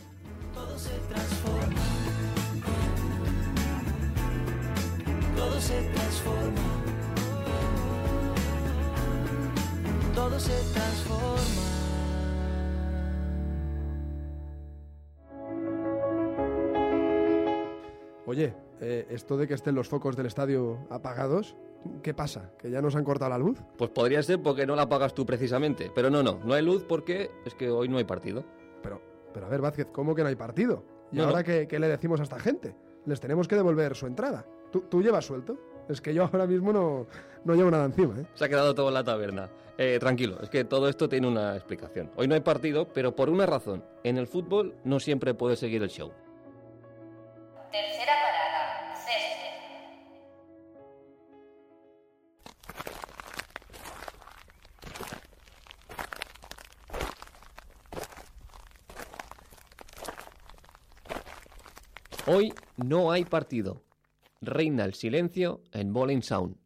Todo 10.24 10.40
se 10.40 10.52
transforma. 10.72 11.34
Oye, 18.26 18.54
eh, 18.80 19.06
esto 19.10 19.36
de 19.36 19.46
que 19.46 19.54
estén 19.54 19.74
los 19.74 19.88
focos 19.88 20.16
del 20.16 20.26
estadio 20.26 20.78
apagados, 20.90 21.56
¿qué 22.02 22.14
pasa? 22.14 22.50
¿Que 22.58 22.70
ya 22.70 22.80
nos 22.80 22.96
han 22.96 23.04
cortado 23.04 23.30
la 23.30 23.38
luz? 23.38 23.58
Pues 23.76 23.90
podría 23.90 24.22
ser 24.22 24.42
porque 24.42 24.66
no 24.66 24.74
la 24.76 24.88
pagas 24.88 25.14
tú 25.14 25.26
precisamente. 25.26 25.92
Pero 25.94 26.10
no, 26.10 26.22
no, 26.22 26.40
no 26.44 26.54
hay 26.54 26.64
luz 26.64 26.84
porque 26.88 27.30
es 27.44 27.54
que 27.54 27.70
hoy 27.70 27.88
no 27.88 27.98
hay 27.98 28.04
partido. 28.04 28.44
Pero, 28.82 29.00
pero 29.32 29.46
a 29.46 29.48
ver, 29.50 29.60
Vázquez, 29.60 29.88
¿cómo 29.92 30.14
que 30.14 30.22
no 30.22 30.28
hay 30.28 30.36
partido? 30.36 30.84
¿Y 31.12 31.16
No, 31.18 31.24
ahora 31.24 31.40
no. 31.40 31.44
¿qué, 31.44 31.68
qué 31.68 31.78
le 31.78 31.88
decimos 31.88 32.20
a 32.20 32.22
esta 32.22 32.38
gente? 32.40 32.74
Les 33.04 33.20
tenemos 33.20 33.46
que 33.46 33.56
devolver 33.56 33.94
su 33.94 34.06
entrada. 34.06 34.46
¿Tú, 34.72 34.80
tú 34.88 35.02
llevas 35.02 35.26
suelto? 35.26 35.58
Es 35.88 36.00
que 36.00 36.14
yo 36.14 36.24
ahora 36.24 36.46
mismo 36.46 36.72
no, 36.72 37.06
no 37.44 37.54
llevo 37.54 37.70
nada 37.70 37.84
encima, 37.84 38.18
¿eh? 38.18 38.26
Se 38.34 38.44
ha 38.44 38.48
quedado 38.48 38.74
todo 38.74 38.88
en 38.88 38.94
la 38.94 39.04
taberna. 39.04 39.50
Eh, 39.76 39.98
tranquilo, 40.00 40.38
es 40.40 40.48
que 40.48 40.64
todo 40.64 40.88
esto 40.88 41.08
tiene 41.08 41.26
una 41.26 41.54
explicación. 41.56 42.10
Hoy 42.16 42.26
no 42.26 42.34
hay 42.34 42.40
partido, 42.40 42.88
pero 42.92 43.14
por 43.14 43.28
una 43.28 43.44
razón. 43.44 43.84
En 44.02 44.16
el 44.16 44.26
fútbol 44.26 44.74
no 44.84 44.98
siempre 44.98 45.34
puedes 45.34 45.58
seguir 45.58 45.82
el 45.82 45.90
show. 45.90 46.12
Tercera 47.70 48.12
parada, 48.22 48.96
césped. 48.96 49.52
Hoy 62.26 62.54
no 62.76 63.10
hay 63.12 63.24
partido. 63.24 63.83
Reina 64.46 64.84
el 64.84 64.94
silencio 64.94 65.62
en 65.72 65.92
Bowling 65.92 66.22
Sound. 66.22 66.56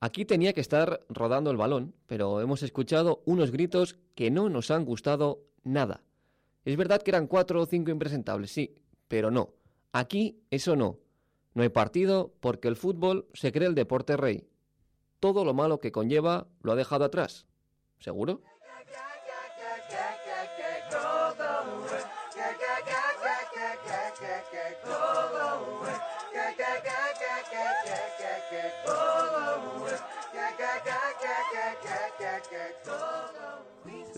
Aquí 0.00 0.24
tenía 0.24 0.52
que 0.52 0.60
estar 0.60 1.04
rodando 1.08 1.50
el 1.50 1.56
balón, 1.56 1.94
pero 2.06 2.40
hemos 2.40 2.62
escuchado 2.62 3.22
unos 3.24 3.50
gritos 3.50 3.96
que 4.14 4.30
no 4.30 4.48
nos 4.48 4.70
han 4.70 4.84
gustado 4.84 5.44
nada. 5.62 6.02
Es 6.64 6.76
verdad 6.76 7.02
que 7.02 7.10
eran 7.10 7.26
cuatro 7.26 7.62
o 7.62 7.66
cinco 7.66 7.90
impresentables, 7.90 8.50
sí, 8.50 8.74
pero 9.08 9.30
no. 9.30 9.54
Aquí 9.92 10.42
eso 10.50 10.74
no. 10.74 10.98
No 11.54 11.62
hay 11.62 11.68
partido 11.68 12.34
porque 12.40 12.68
el 12.68 12.76
fútbol 12.76 13.28
se 13.34 13.52
cree 13.52 13.68
el 13.68 13.74
deporte 13.74 14.16
rey. 14.16 14.48
Todo 15.20 15.44
lo 15.44 15.54
malo 15.54 15.80
que 15.80 15.92
conlleva 15.92 16.48
lo 16.62 16.72
ha 16.72 16.76
dejado 16.76 17.04
atrás. 17.04 17.46
¿Seguro? 17.98 18.42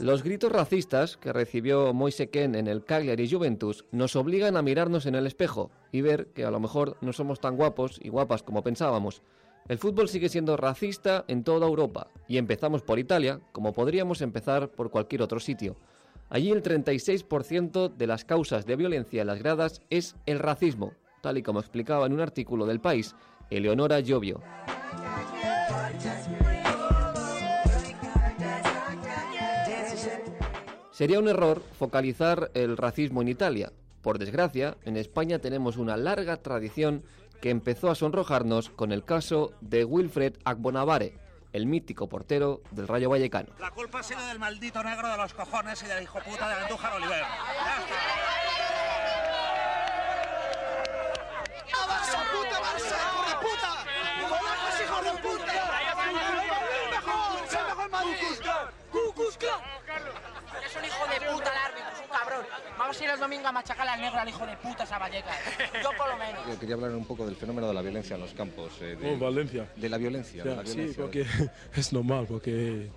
Los 0.04 0.22
gritos 0.22 0.52
racistas 0.52 1.16
que 1.16 1.32
recibió 1.32 1.94
Moise 1.94 2.28
Ken 2.28 2.56
en 2.56 2.66
el 2.66 2.84
Cagliari 2.84 3.26
Juventus 3.26 3.86
nos 3.90 4.16
obligan 4.16 4.54
a 4.54 4.60
mirarnos 4.60 5.06
en 5.06 5.14
el 5.14 5.26
espejo 5.26 5.70
y 5.92 6.02
ver 6.02 6.26
que 6.34 6.44
a 6.44 6.50
lo 6.50 6.60
mejor 6.60 6.98
no 7.00 7.14
somos 7.14 7.40
tan 7.40 7.56
guapos 7.56 7.98
y 8.02 8.10
guapas 8.10 8.42
como 8.42 8.62
pensábamos. 8.62 9.22
El 9.66 9.78
fútbol 9.78 10.10
sigue 10.10 10.28
siendo 10.28 10.58
racista 10.58 11.24
en 11.26 11.42
toda 11.42 11.66
Europa 11.66 12.08
y 12.28 12.36
empezamos 12.36 12.82
por 12.82 12.98
Italia, 12.98 13.40
como 13.52 13.72
podríamos 13.72 14.20
empezar 14.20 14.68
por 14.72 14.90
cualquier 14.90 15.22
otro 15.22 15.40
sitio. 15.40 15.74
Allí 16.28 16.50
el 16.50 16.62
36% 16.62 17.96
de 17.96 18.06
las 18.06 18.26
causas 18.26 18.66
de 18.66 18.76
violencia 18.76 19.22
en 19.22 19.28
las 19.28 19.38
gradas 19.38 19.80
es 19.88 20.16
el 20.26 20.38
racismo, 20.38 20.92
tal 21.22 21.38
y 21.38 21.42
como 21.42 21.60
explicaba 21.60 22.04
en 22.04 22.12
un 22.12 22.20
artículo 22.20 22.66
del 22.66 22.82
país 22.82 23.14
Eleonora 23.48 24.02
Giovio. 24.02 24.42
Sería 30.94 31.18
un 31.18 31.26
error 31.26 31.60
focalizar 31.76 32.52
el 32.54 32.76
racismo 32.76 33.20
en 33.20 33.26
Italia. 33.26 33.72
Por 34.00 34.20
desgracia, 34.20 34.76
en 34.84 34.96
España 34.96 35.40
tenemos 35.40 35.76
una 35.76 35.96
larga 35.96 36.36
tradición 36.36 37.02
que 37.40 37.50
empezó 37.50 37.90
a 37.90 37.96
sonrojarnos 37.96 38.70
con 38.70 38.92
el 38.92 39.04
caso 39.04 39.50
de 39.60 39.84
Wilfred 39.84 40.34
Agbonavare, 40.44 41.18
el 41.52 41.66
mítico 41.66 42.08
portero 42.08 42.62
del 42.70 42.86
Rayo 42.86 43.10
Vallecano. 43.10 43.48
La 43.58 43.72
culpa 43.72 43.98
ha 43.98 44.02
sido 44.04 44.24
del 44.28 44.38
maldito 44.38 44.84
negro 44.84 45.08
de 45.08 45.16
los 45.16 45.34
cojones 45.34 45.82
y 45.82 45.86
del 45.86 46.04
hijo 46.04 46.20
puta 46.20 46.48
de 46.48 46.54
Andújar 46.62 46.92
Oliver. 46.92 47.24
¡Barça, 51.88 52.18
puta 52.30 52.60
Barça, 52.62 52.96
hijo 53.02 53.24
de 53.30 53.34
puta! 53.44 53.72
¡Polacos, 54.28 54.80
hijo 54.84 55.02
de 55.02 55.12
puta! 55.22 55.52
¡El 56.84 56.90
mejor! 56.92 57.42
¡El 57.50 57.66
mejor 57.66 57.90
Madrid! 57.90 58.14
¡Cucus 58.92 59.36
Clan! 59.38 59.74
Vamos 62.94 63.00
a 63.00 63.04
ir 63.04 63.10
el 63.10 63.20
domingo 63.20 63.48
a 63.48 63.52
machacar 63.52 63.88
al 63.88 64.00
negro 64.00 64.18
al 64.20 64.28
hijo 64.28 64.46
de 64.46 64.56
puta 64.56 64.84
esa 64.84 64.98
Vallecas. 64.98 65.36
Yo 65.82 65.90
por 65.96 66.08
lo 66.08 66.16
menos. 66.16 66.46
Yo 66.48 66.58
quería 66.58 66.74
hablar 66.76 66.90
un 66.92 67.04
poco 67.04 67.26
del 67.26 67.34
fenómeno 67.36 67.66
de 67.68 67.74
la 67.74 67.82
violencia 67.82 68.14
en 68.14 68.22
los 68.22 68.32
campos. 68.34 68.72
eh, 68.80 68.96
de, 68.96 69.14
Oh, 69.14 69.18
Valencia. 69.18 69.68
De 69.76 69.88
la 69.88 69.98
violencia. 69.98 70.44
de 70.44 70.56
la 70.56 70.64
sí, 70.64 70.74
violencia. 70.76 71.02
porque 71.02 71.26
es 71.74 71.92
normal, 71.92 72.26
porque 72.28 72.90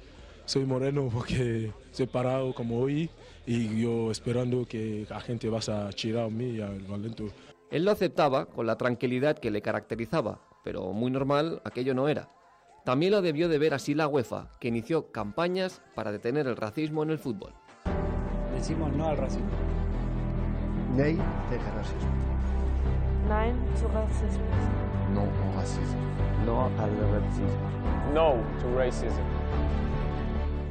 soy 0.46 0.66
moreno, 0.66 1.10
porque 1.12 1.72
soy 1.92 2.06
parado 2.08 2.54
como 2.54 2.80
hoy 2.80 3.10
y 3.46 3.82
yo 3.82 4.12
esperando 4.12 4.66
que 4.66 5.06
la 5.10 5.20
gente 5.20 5.50
va 5.50 5.60
a 5.60 5.94
chirar 5.94 6.26
a 6.26 6.30
mí 6.30 6.58
y 6.58 6.62
al 6.62 6.80
Valento. 6.82 7.26
Él 7.72 7.84
lo 7.84 7.92
aceptaba 7.92 8.46
con 8.46 8.66
la 8.68 8.78
tranquilidad 8.78 9.38
que 9.38 9.52
le 9.52 9.62
caracterizaba, 9.62 10.40
pero 10.64 10.94
muy 10.94 11.12
normal 11.12 11.62
aquello 11.66 11.94
no 11.94 12.08
era. 12.08 12.30
También 12.86 13.12
lo 13.12 13.22
debió 13.22 13.50
de 13.50 13.58
ver 13.58 13.74
así 13.74 13.94
la 13.94 14.08
UEFA, 14.08 14.52
que 14.62 14.70
inició 14.70 15.12
campañas 15.12 15.82
para 15.96 16.12
detener 16.14 16.48
el 16.48 16.56
racismo 16.56 17.04
en 17.04 17.10
el 17.10 17.20
fútbol. 17.20 17.54
Decimos 18.56 18.94
no 18.94 19.08
al 19.10 19.18
racismo. 19.18 19.50
Nei 20.96 21.18
tegen 21.50 21.74
racismo. 21.76 22.12
Nein 23.28 23.56
zu 23.76 23.88
Rassismus. 23.90 24.64
No 25.14 25.22
au 25.22 25.56
racismo. 25.56 26.02
No 26.46 26.62
al 26.64 26.92
racismo. 27.12 28.14
No 28.14 28.36
to 28.62 28.78
racism. 28.78 29.24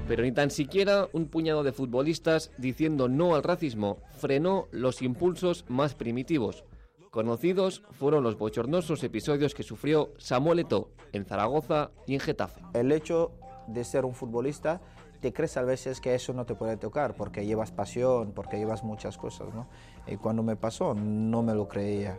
Pero 0.09 0.23
ni 0.23 0.33
tan 0.33 0.51
siquiera 0.51 1.09
un 1.13 1.27
puñado 1.27 1.63
de 1.65 1.73
futbolistas 1.73 2.51
diciendo 2.57 3.09
no 3.09 3.35
al 3.35 3.43
racismo 3.43 3.99
frenó 4.17 4.69
los 4.71 5.03
impulsos 5.03 5.65
más 5.69 5.95
primitivos. 5.95 6.65
Conocidos 7.11 7.83
fueron 7.91 8.23
los 8.23 8.39
bochornosos 8.39 9.03
episodios 9.03 9.55
que 9.55 9.63
sufrió 9.63 10.13
Samuel 10.17 10.61
Eto'o 10.61 10.91
en 11.13 11.25
Zaragoza 11.25 11.91
y 12.07 12.15
en 12.15 12.21
Getafe. 12.21 12.63
El 12.73 12.93
hecho 12.93 13.33
de 13.67 13.85
ser 13.85 14.05
un 14.05 14.15
futbolista 14.15 14.81
te 15.21 15.33
crees 15.33 15.57
a 15.57 15.63
veces 15.63 16.01
que 16.01 16.15
eso 16.15 16.33
no 16.33 16.47
te 16.47 16.55
puede 16.55 16.77
tocar 16.77 17.15
porque 17.17 17.47
llevas 17.47 17.73
pasión, 17.73 18.33
porque 18.33 18.59
llevas 18.59 18.85
muchas 18.85 19.19
cosas, 19.19 19.53
¿no? 19.55 19.67
Y 20.07 20.17
cuando 20.17 20.43
me 20.43 20.57
pasó 20.57 20.95
no 20.95 21.43
me 21.43 21.55
lo 21.55 21.69
creía. 21.69 22.19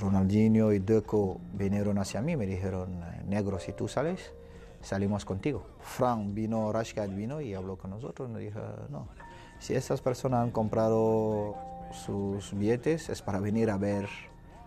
Ronaldinho 0.00 0.72
y 0.72 0.78
Deco 0.78 1.40
vinieron 1.52 1.98
hacia 1.98 2.22
mí, 2.22 2.36
me 2.36 2.46
dijeron, 2.46 3.00
negro, 3.28 3.58
si 3.58 3.72
tú 3.72 3.86
sales, 3.86 4.32
salimos 4.80 5.24
contigo. 5.24 5.66
Frank 5.80 6.32
vino, 6.32 6.72
Rashad 6.72 7.10
vino 7.10 7.40
y 7.40 7.54
habló 7.54 7.76
con 7.76 7.90
nosotros, 7.90 8.28
me 8.30 8.40
dijo, 8.40 8.60
no, 8.88 9.08
si 9.58 9.74
estas 9.74 10.00
personas 10.00 10.42
han 10.42 10.50
comprado 10.50 11.54
sus 11.92 12.52
billetes 12.54 13.08
es 13.08 13.22
para 13.22 13.40
venir 13.40 13.70
a 13.70 13.76
ver 13.76 14.08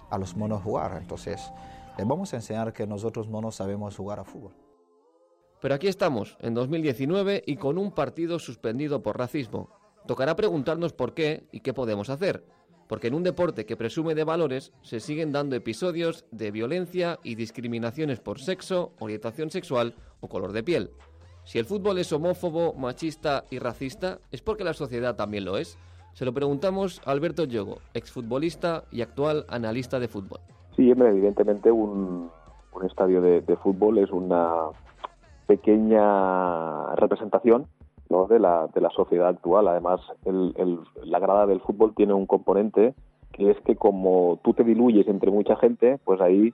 a 0.10 0.18
los 0.18 0.36
monos 0.36 0.62
jugar, 0.62 0.98
entonces 1.00 1.52
les 1.98 2.08
vamos 2.08 2.34
a 2.34 2.38
enseñar 2.38 2.74
que 2.74 2.88
nosotros 2.88 3.28
monos 3.28 3.56
sabemos 3.56 3.98
jugar 3.98 4.20
a 4.20 4.24
fútbol. 4.24 4.54
Pero 5.60 5.74
aquí 5.74 5.88
estamos, 5.88 6.38
en 6.40 6.54
2019, 6.54 7.44
y 7.46 7.58
con 7.58 7.80
un 7.80 7.92
partido 7.92 8.38
suspendido 8.38 9.02
por 9.02 9.18
racismo. 9.18 9.70
Tocará 10.08 10.38
preguntarnos 10.38 10.94
por 10.94 11.14
qué 11.14 11.44
y 11.52 11.60
qué 11.60 11.74
podemos 11.74 12.10
hacer. 12.10 12.46
Porque 12.88 13.08
en 13.08 13.14
un 13.14 13.24
deporte 13.24 13.66
que 13.66 13.76
presume 13.76 14.16
de 14.16 14.24
valores 14.24 14.72
se 14.82 15.02
siguen 15.02 15.34
dando 15.34 15.58
episodios 15.58 16.26
de 16.32 16.50
violencia 16.50 17.20
y 17.24 17.36
discriminaciones 17.36 18.22
por 18.22 18.40
sexo, 18.40 18.94
orientación 19.00 19.52
sexual 19.52 19.96
o 20.22 20.30
color 20.30 20.54
de 20.54 20.64
piel. 20.64 20.92
Si 21.44 21.60
el 21.60 21.66
fútbol 21.66 21.98
es 21.98 22.14
homófobo, 22.14 22.74
machista 22.74 23.44
y 23.52 23.60
racista, 23.60 24.20
es 24.32 24.42
porque 24.42 24.64
la 24.64 24.74
sociedad 24.74 25.18
también 25.18 25.44
lo 25.44 25.58
es. 25.58 25.78
Se 26.14 26.24
lo 26.24 26.34
preguntamos 26.34 27.02
a 27.06 27.12
Alberto 27.12 27.44
Yogo, 27.44 27.80
exfutbolista 27.94 28.86
y 28.90 29.02
actual 29.02 29.46
analista 29.50 30.00
de 30.00 30.08
fútbol. 30.08 30.40
Sí, 30.78 30.90
hombre, 30.90 31.10
evidentemente 31.10 31.70
un, 31.70 32.32
estadio 32.86 33.22
de 33.22 33.58
fútbol 33.58 33.98
es 33.98 34.12
una 34.12 34.70
pequeña 35.48 36.96
representación 36.96 37.68
¿no? 38.10 38.28
de, 38.28 38.40
la, 38.40 38.68
de 38.74 38.82
la 38.82 38.90
sociedad 38.90 39.30
actual. 39.30 39.68
Además, 39.68 40.02
la 41.04 41.20
grada 41.20 41.46
del 41.46 41.62
fútbol 41.62 41.94
tiene 41.96 42.14
un 42.14 42.26
componente 42.26 42.94
que 43.34 43.52
es 43.52 43.58
que 43.66 43.76
como 43.76 44.40
tú 44.44 44.54
te 44.54 44.64
diluyes 44.64 45.08
entre 45.08 45.32
mucha 45.32 45.56
gente, 45.58 46.00
pues 46.04 46.20
ahí 46.22 46.54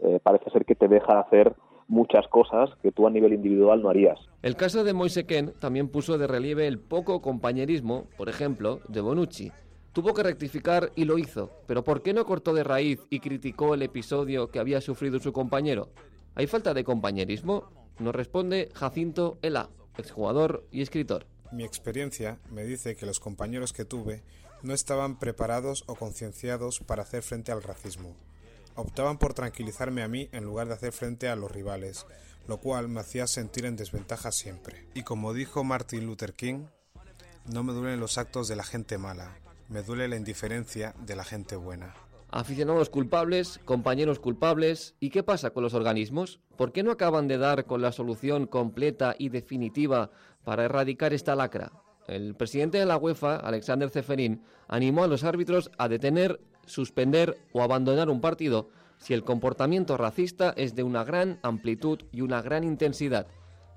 eh, 0.00 0.18
parece 0.22 0.50
ser 0.50 0.64
que 0.64 0.74
te 0.74 0.88
deja 0.88 1.20
hacer 1.20 1.54
muchas 1.88 2.26
cosas 2.28 2.70
que 2.82 2.90
tú 2.90 3.06
a 3.06 3.10
nivel 3.10 3.34
individual 3.34 3.82
no 3.82 3.90
harías. 3.90 4.18
El 4.42 4.56
caso 4.56 4.82
de 4.82 4.94
Moise 4.94 5.26
Ken 5.26 5.52
también 5.60 5.88
puso 5.88 6.16
de 6.16 6.26
relieve 6.26 6.66
el 6.66 6.78
poco 6.78 7.20
compañerismo, 7.20 8.06
por 8.16 8.28
ejemplo, 8.28 8.80
de 8.88 9.00
Bonucci. 9.02 9.52
Tuvo 9.92 10.14
que 10.14 10.22
rectificar 10.22 10.90
y 10.96 11.04
lo 11.04 11.18
hizo, 11.18 11.50
pero 11.66 11.84
¿por 11.84 12.00
qué 12.00 12.14
no 12.14 12.24
cortó 12.24 12.54
de 12.54 12.64
raíz 12.64 13.06
y 13.10 13.20
criticó 13.20 13.74
el 13.74 13.82
episodio 13.82 14.48
que 14.48 14.58
había 14.58 14.80
sufrido 14.80 15.18
su 15.18 15.34
compañero? 15.34 15.88
¿Hay 16.34 16.46
falta 16.46 16.72
de 16.72 16.82
compañerismo? 16.82 17.64
Nos 17.98 18.14
responde 18.14 18.70
Jacinto 18.72 19.36
Ela, 19.42 19.68
exjugador 19.96 20.66
y 20.70 20.82
escritor. 20.82 21.26
Mi 21.50 21.64
experiencia 21.64 22.38
me 22.50 22.64
dice 22.64 22.96
que 22.96 23.06
los 23.06 23.20
compañeros 23.20 23.72
que 23.72 23.84
tuve 23.84 24.22
no 24.62 24.74
estaban 24.74 25.18
preparados 25.18 25.84
o 25.86 25.94
concienciados 25.94 26.80
para 26.80 27.02
hacer 27.02 27.22
frente 27.22 27.52
al 27.52 27.62
racismo. 27.62 28.16
Optaban 28.74 29.18
por 29.18 29.34
tranquilizarme 29.34 30.02
a 30.02 30.08
mí 30.08 30.28
en 30.32 30.44
lugar 30.44 30.68
de 30.68 30.74
hacer 30.74 30.92
frente 30.92 31.28
a 31.28 31.36
los 31.36 31.50
rivales, 31.50 32.06
lo 32.48 32.58
cual 32.58 32.88
me 32.88 33.00
hacía 33.00 33.26
sentir 33.26 33.66
en 33.66 33.76
desventaja 33.76 34.32
siempre. 34.32 34.86
Y 34.94 35.02
como 35.02 35.34
dijo 35.34 35.62
Martin 35.64 36.06
Luther 36.06 36.32
King, 36.32 36.66
no 37.46 37.64
me 37.64 37.72
duelen 37.72 38.00
los 38.00 38.18
actos 38.18 38.48
de 38.48 38.56
la 38.56 38.64
gente 38.64 38.98
mala, 38.98 39.36
me 39.68 39.82
duele 39.82 40.08
la 40.08 40.16
indiferencia 40.16 40.94
de 41.00 41.16
la 41.16 41.24
gente 41.24 41.56
buena. 41.56 41.94
Aficionados 42.34 42.88
culpables, 42.88 43.60
compañeros 43.66 44.18
culpables, 44.18 44.96
¿y 45.00 45.10
qué 45.10 45.22
pasa 45.22 45.50
con 45.50 45.62
los 45.62 45.74
organismos? 45.74 46.40
¿Por 46.56 46.72
qué 46.72 46.82
no 46.82 46.90
acaban 46.90 47.28
de 47.28 47.36
dar 47.36 47.66
con 47.66 47.82
la 47.82 47.92
solución 47.92 48.46
completa 48.46 49.14
y 49.18 49.28
definitiva 49.28 50.08
para 50.42 50.64
erradicar 50.64 51.12
esta 51.12 51.36
lacra? 51.36 51.72
El 52.08 52.34
presidente 52.34 52.78
de 52.78 52.86
la 52.86 52.96
UEFA, 52.96 53.36
Alexander 53.36 53.90
Zeferin, 53.90 54.42
animó 54.66 55.04
a 55.04 55.08
los 55.08 55.24
árbitros 55.24 55.70
a 55.76 55.88
detener, 55.88 56.40
suspender 56.64 57.36
o 57.52 57.62
abandonar 57.62 58.08
un 58.08 58.22
partido 58.22 58.70
si 58.96 59.12
el 59.12 59.24
comportamiento 59.24 59.98
racista 59.98 60.54
es 60.56 60.74
de 60.74 60.84
una 60.84 61.04
gran 61.04 61.38
amplitud 61.42 61.98
y 62.12 62.22
una 62.22 62.40
gran 62.40 62.64
intensidad. 62.64 63.26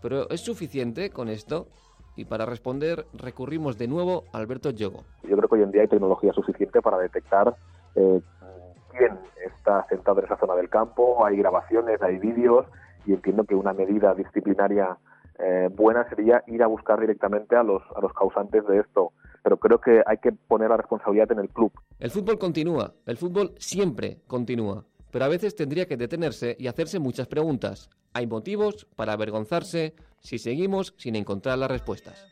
Pero 0.02 0.30
¿es 0.30 0.40
suficiente 0.40 1.10
con 1.10 1.28
esto? 1.28 1.68
Y 2.16 2.24
para 2.24 2.46
responder 2.46 3.06
recurrimos 3.12 3.78
de 3.78 3.90
nuevo 3.90 4.24
a 4.32 4.38
Alberto 4.38 4.70
Yogo. 4.70 5.04
Yo 5.24 5.36
creo 5.36 5.50
que 5.50 5.56
hoy 5.56 5.64
en 5.64 5.72
día 5.72 5.82
hay 5.82 5.90
tecnología 5.90 6.32
suficiente 6.32 6.82
para 6.82 7.00
detectar 7.00 7.58
eh, 7.96 8.22
quién 8.98 9.18
está 9.46 9.86
sentado 9.90 10.20
en 10.20 10.26
esa 10.26 10.38
zona 10.38 10.56
del 10.56 10.70
campo, 10.70 11.26
hay 11.26 11.38
grabaciones, 11.38 12.02
hay 12.02 12.18
vídeos 12.18 12.66
y 13.06 13.14
entiendo 13.14 13.44
que 13.44 13.56
una 13.56 13.74
medida 13.74 14.14
disciplinaria 14.14 14.98
eh, 15.40 15.70
buena 15.74 16.08
sería 16.10 16.44
ir 16.48 16.64
a 16.64 16.68
buscar 16.68 17.00
directamente 17.00 17.56
a 17.56 17.64
los, 17.64 17.82
a 17.96 18.02
los 18.02 18.14
causantes 18.14 18.66
de 18.68 18.80
esto. 18.80 19.12
Pero 19.44 19.58
creo 19.58 19.80
que 19.80 20.02
hay 20.06 20.18
que 20.18 20.32
poner 20.32 20.70
la 20.70 20.78
responsabilidad 20.78 21.32
en 21.32 21.40
el 21.40 21.50
club. 21.50 21.72
El 22.00 22.10
fútbol 22.10 22.40
continúa, 22.40 22.94
el 23.06 23.18
fútbol 23.18 23.54
siempre 23.58 24.22
continúa, 24.28 24.86
pero 25.12 25.26
a 25.26 25.30
veces 25.30 25.56
tendría 25.56 25.86
que 25.88 25.98
detenerse 25.98 26.56
y 26.58 26.68
hacerse 26.68 27.00
muchas 27.00 27.28
preguntas. 27.28 27.90
Hay 28.14 28.28
motivos 28.28 28.86
para 28.96 29.14
avergonzarse 29.14 29.94
si 30.20 30.40
seguimos 30.40 30.96
sin 30.98 31.16
encontrar 31.16 31.58
las 31.58 31.70
respuestas. 31.70 32.26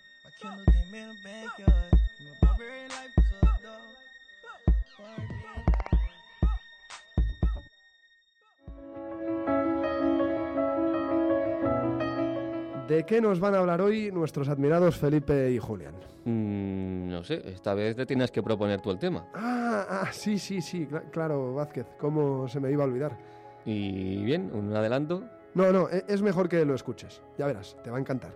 ¿De 12.93 13.05
qué 13.07 13.19
nos 13.19 13.39
van 13.39 13.55
a 13.55 13.57
hablar 13.57 13.81
hoy 13.81 14.11
nuestros 14.11 14.47
admirados 14.49 14.97
Felipe 14.97 15.49
y 15.49 15.57
Julián? 15.57 15.95
Mm, 16.25 17.09
no 17.09 17.23
sé, 17.23 17.41
esta 17.43 17.73
vez 17.73 17.95
te 17.95 18.05
tienes 18.05 18.29
que 18.29 18.43
proponer 18.43 18.81
tú 18.81 18.91
el 18.91 18.99
tema. 18.99 19.25
Ah, 19.33 19.87
ah 19.89 20.09
sí, 20.11 20.37
sí, 20.37 20.61
sí, 20.61 20.85
cl 20.85 21.09
claro, 21.09 21.55
Vázquez, 21.55 21.87
¿cómo 21.99 22.47
se 22.47 22.59
me 22.59 22.69
iba 22.69 22.83
a 22.83 22.85
olvidar? 22.85 23.17
¿Y 23.65 24.23
bien? 24.23 24.51
¿Un 24.53 24.75
adelanto? 24.75 25.23
No, 25.55 25.71
no, 25.71 25.89
e 25.89 26.05
es 26.07 26.21
mejor 26.21 26.47
que 26.47 26.63
lo 26.65 26.75
escuches. 26.75 27.19
Ya 27.35 27.47
verás, 27.47 27.75
te 27.83 27.89
va 27.89 27.97
a 27.97 27.99
encantar. 27.99 28.35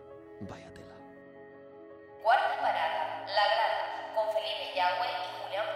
Vaya 0.49 0.73
tela. 0.73 0.95
Cuarta 2.23 2.57
parada, 2.59 3.27
La 3.27 3.45
Grada, 3.53 3.77
con 4.15 4.25
Felipe 4.33 4.73
Yagüe 4.75 5.05
y 5.13 5.29
Julián 5.37 5.67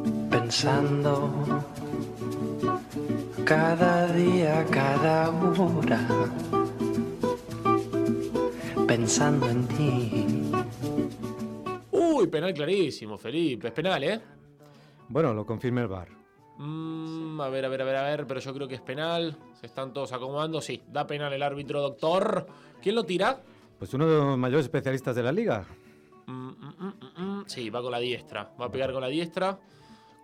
Buscantini. 0.00 0.30
Pensando 0.30 1.59
cada 3.50 4.06
día, 4.12 4.64
cada 4.70 5.28
hora, 5.30 5.98
pensando 8.86 9.48
en 9.48 9.66
ti. 9.66 10.24
Uy, 11.90 12.28
penal 12.28 12.54
clarísimo, 12.54 13.18
Felipe. 13.18 13.66
Es 13.66 13.72
penal, 13.74 14.04
¿eh? 14.04 14.20
Bueno, 15.08 15.34
lo 15.34 15.44
confirma 15.44 15.80
el 15.80 15.88
VAR. 15.88 16.08
Mm, 16.58 17.40
a 17.40 17.48
ver, 17.48 17.64
a 17.64 17.68
ver, 17.68 17.82
a 17.82 17.84
ver, 17.84 17.96
a 17.96 18.02
ver, 18.04 18.26
pero 18.28 18.38
yo 18.38 18.54
creo 18.54 18.68
que 18.68 18.76
es 18.76 18.80
penal. 18.82 19.36
Se 19.58 19.66
están 19.66 19.92
todos 19.92 20.12
acomodando. 20.12 20.60
Sí, 20.60 20.80
da 20.86 21.04
penal 21.08 21.32
el 21.32 21.42
árbitro, 21.42 21.80
doctor. 21.80 22.46
¿Quién 22.80 22.94
lo 22.94 23.02
tira? 23.02 23.40
Pues 23.80 23.92
uno 23.94 24.06
de 24.06 24.16
los 24.16 24.38
mayores 24.38 24.66
especialistas 24.66 25.16
de 25.16 25.24
la 25.24 25.32
liga. 25.32 25.64
Mm, 26.26 26.32
mm, 26.50 26.74
mm, 26.78 27.22
mm, 27.40 27.44
sí, 27.48 27.68
va 27.68 27.82
con 27.82 27.90
la 27.90 27.98
diestra. 27.98 28.52
Va 28.60 28.66
a 28.66 28.70
pegar 28.70 28.92
con 28.92 29.00
la 29.00 29.08
diestra. 29.08 29.58